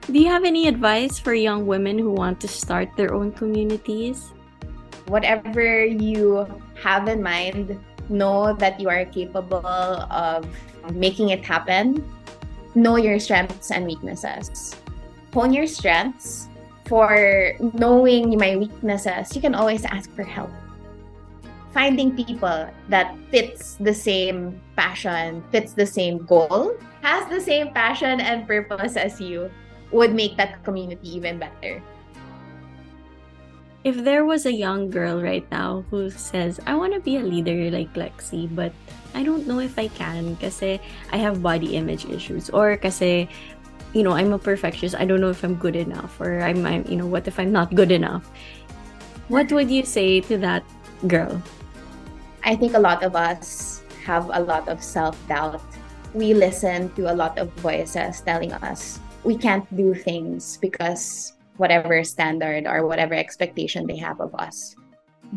Do 0.08 0.20
you 0.20 0.28
have 0.28 0.44
any 0.44 0.68
advice 0.68 1.18
for 1.18 1.34
young 1.34 1.66
women 1.66 1.98
who 1.98 2.12
want 2.12 2.40
to 2.42 2.48
start 2.48 2.96
their 2.96 3.14
own 3.14 3.32
communities? 3.32 4.32
Whatever 5.08 5.86
you 5.86 6.48
have 6.82 7.08
in 7.08 7.24
mind, 7.24 7.80
know 8.10 8.54
that 8.54 8.80
you 8.80 8.90
are 8.90 9.06
capable 9.06 9.66
of 9.66 10.46
making 10.94 11.30
it 11.30 11.44
happen. 11.44 12.04
Know 12.76 12.98
your 12.98 13.20
strengths 13.20 13.72
and 13.72 13.86
weaknesses. 13.86 14.76
Hone 15.34 15.54
your 15.54 15.68
strengths. 15.68 16.48
For 16.86 17.56
knowing 17.74 18.38
my 18.38 18.58
weaknesses, 18.58 19.34
you 19.34 19.42
can 19.42 19.56
always 19.56 19.86
ask 19.86 20.12
for 20.14 20.24
help. 20.24 20.52
Finding 21.74 22.16
people 22.16 22.70
that 22.90 23.18
fits 23.30 23.76
the 23.82 23.94
same 23.94 24.62
passion, 24.78 25.44
fits 25.52 25.74
the 25.74 25.86
same 25.86 26.24
goal, 26.26 26.78
has 27.02 27.28
the 27.30 27.42
same 27.42 27.74
passion 27.74 28.22
and 28.22 28.48
purpose 28.48 28.96
as 28.96 29.20
you 29.20 29.50
would 29.92 30.14
make 30.14 30.38
that 30.38 30.64
community 30.64 31.10
even 31.10 31.40
better. 31.40 31.82
If 33.84 34.06
there 34.06 34.24
was 34.24 34.46
a 34.46 34.54
young 34.54 34.90
girl 34.90 35.22
right 35.22 35.44
now 35.52 35.84
who 35.90 36.10
says, 36.10 36.62
I 36.66 36.76
want 36.76 36.94
to 36.94 37.02
be 37.02 37.18
a 37.18 37.26
leader 37.26 37.70
like 37.70 37.94
Lexi, 37.94 38.48
but 38.48 38.72
I 39.14 39.24
don't 39.24 39.46
know 39.46 39.60
if 39.60 39.78
I 39.78 39.90
can 39.90 40.38
kasi 40.38 40.80
I 41.12 41.18
have 41.18 41.44
body 41.44 41.76
image 41.76 42.06
issues 42.06 42.50
or 42.50 42.78
kasi 42.78 43.28
you 43.94 44.02
know, 44.02 44.14
I'm 44.14 44.34
a 44.34 44.40
perfectionist. 44.40 44.96
I 44.98 45.06
don't 45.06 45.22
know 45.22 45.30
if 45.30 45.44
I'm 45.44 45.56
good 45.56 45.76
enough 45.76 46.20
or 46.20 46.42
I'm, 46.42 46.66
I'm 46.66 46.86
you 46.90 46.98
know, 46.98 47.06
what 47.06 47.28
if 47.28 47.40
I'm 47.40 47.52
not 47.52 47.74
good 47.76 47.92
enough? 47.92 48.26
What 49.28 49.52
would 49.52 49.70
you 49.70 49.86
say 49.86 50.20
to 50.22 50.38
that 50.40 50.64
girl? 51.08 51.42
I 52.44 52.56
think 52.56 52.74
a 52.74 52.80
lot 52.80 53.04
of 53.04 53.16
us 53.16 53.82
have 54.04 54.30
a 54.34 54.40
lot 54.40 54.68
of 54.68 54.84
self-doubt. 54.84 55.64
We 56.14 56.34
listen 56.34 56.92
to 56.96 57.12
a 57.12 57.16
lot 57.16 57.40
of 57.40 57.50
voices 57.64 58.20
telling 58.22 58.52
us 58.52 59.00
we 59.24 59.38
can't 59.38 59.64
do 59.76 59.94
things 59.96 60.58
because 60.58 61.34
whatever 61.58 62.04
standard 62.04 62.68
or 62.68 62.86
whatever 62.86 63.14
expectation 63.14 63.88
they 63.88 63.96
have 63.98 64.20
of 64.20 64.36
us. 64.36 64.76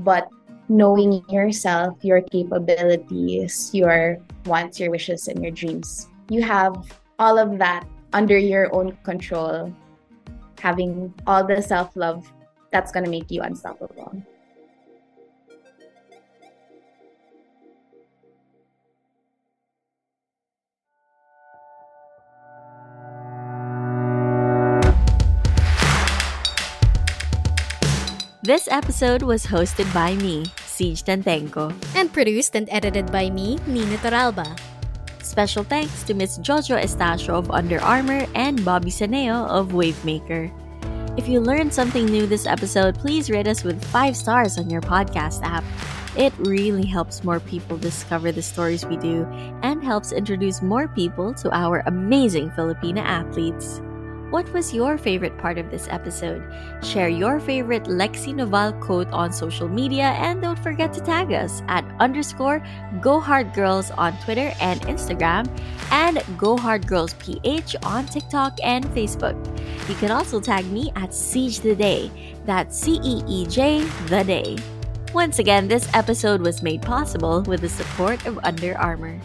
But 0.03 0.29
knowing 0.69 1.23
yourself, 1.31 2.03
your 2.03 2.23
capabilities, 2.23 3.71
your 3.73 4.19
wants, 4.45 4.81
your 4.81 4.91
wishes, 4.91 5.29
and 5.29 5.41
your 5.43 5.53
dreams, 5.53 6.09
you 6.29 6.43
have 6.43 6.75
all 7.19 7.39
of 7.39 7.59
that 7.59 7.87
under 8.13 8.37
your 8.37 8.75
own 8.75 8.99
control. 9.05 9.73
Having 10.59 11.15
all 11.27 11.47
the 11.47 11.63
self 11.63 11.95
love, 11.95 12.27
that's 12.73 12.91
going 12.91 13.05
to 13.05 13.11
make 13.11 13.31
you 13.31 13.43
unstoppable. 13.43 14.11
This 28.47 28.69
episode 28.71 29.23
was 29.23 29.45
hosted 29.45 29.93
by 29.93 30.15
me, 30.23 30.45
Ceej 30.71 31.03
Tantengco. 31.03 31.75
And 31.97 32.13
produced 32.13 32.55
and 32.55 32.69
edited 32.71 33.11
by 33.11 33.29
me, 33.29 33.59
Nina 33.67 33.97
Toralba. 33.99 34.47
Special 35.21 35.65
thanks 35.65 36.05
to 36.05 36.15
Miss 36.15 36.39
Jojo 36.39 36.81
Estacio 36.81 37.35
of 37.35 37.51
Under 37.51 37.83
Armour 37.83 38.25
and 38.37 38.65
Bobby 38.65 38.91
Saneo 38.91 39.49
of 39.51 39.75
Wavemaker. 39.75 40.55
If 41.19 41.27
you 41.27 41.41
learned 41.41 41.75
something 41.75 42.07
new 42.07 42.29
this 42.29 42.47
episode, 42.47 42.95
please 42.95 43.31
rate 43.31 43.49
us 43.49 43.65
with 43.65 43.85
5 43.87 44.17
stars 44.17 44.59
on 44.59 44.71
your 44.71 44.81
podcast 44.81 45.43
app. 45.43 45.65
It 46.17 46.33
really 46.39 46.87
helps 46.87 47.25
more 47.25 47.41
people 47.41 47.77
discover 47.77 48.31
the 48.31 48.43
stories 48.47 48.87
we 48.87 48.97
do 48.97 49.27
and 49.67 49.83
helps 49.83 50.13
introduce 50.13 50.63
more 50.63 50.87
people 50.87 51.35
to 51.43 51.51
our 51.51 51.83
amazing 51.87 52.51
Filipina 52.51 53.03
athletes. 53.03 53.83
What 54.37 54.53
was 54.53 54.75
your 54.75 54.99
favorite 54.99 55.39
part 55.39 55.57
of 55.57 55.71
this 55.71 55.89
episode? 55.89 56.45
Share 56.85 57.09
your 57.09 57.41
favorite 57.41 57.85
Lexi 57.85 58.35
Noval 58.35 58.79
quote 58.83 59.09
on 59.09 59.33
social 59.33 59.67
media 59.67 60.13
and 60.21 60.43
don't 60.43 60.59
forget 60.59 60.93
to 60.93 61.01
tag 61.01 61.33
us 61.33 61.63
at 61.69 61.87
underscore 62.01 62.63
Go 63.01 63.19
Hard 63.19 63.55
Girls 63.55 63.91
on 63.93 64.13
Twitter 64.19 64.53
and 64.61 64.83
Instagram 64.83 65.49
and 65.91 66.23
Go 66.37 66.55
Hard 66.55 66.87
Girls 66.87 67.15
PH 67.15 67.77
on 67.83 68.05
TikTok 68.05 68.59
and 68.63 68.85
Facebook. 68.89 69.41
You 69.89 69.95
can 69.95 70.11
also 70.11 70.39
tag 70.39 70.67
me 70.67 70.93
at 70.97 71.13
Ceej 71.13 71.63
the 71.63 71.75
Day. 71.75 72.37
That's 72.45 72.77
C 72.77 73.01
E 73.03 73.23
E 73.27 73.47
J 73.47 73.85
the 74.13 74.23
Day. 74.23 74.59
Once 75.15 75.39
again, 75.39 75.67
this 75.67 75.89
episode 75.95 76.43
was 76.43 76.63
made 76.63 76.83
possible 76.83 77.41
with 77.45 77.63
the 77.63 77.71
support 77.71 78.27
of 78.27 78.39
Under 78.45 78.77
Armour. 78.77 79.19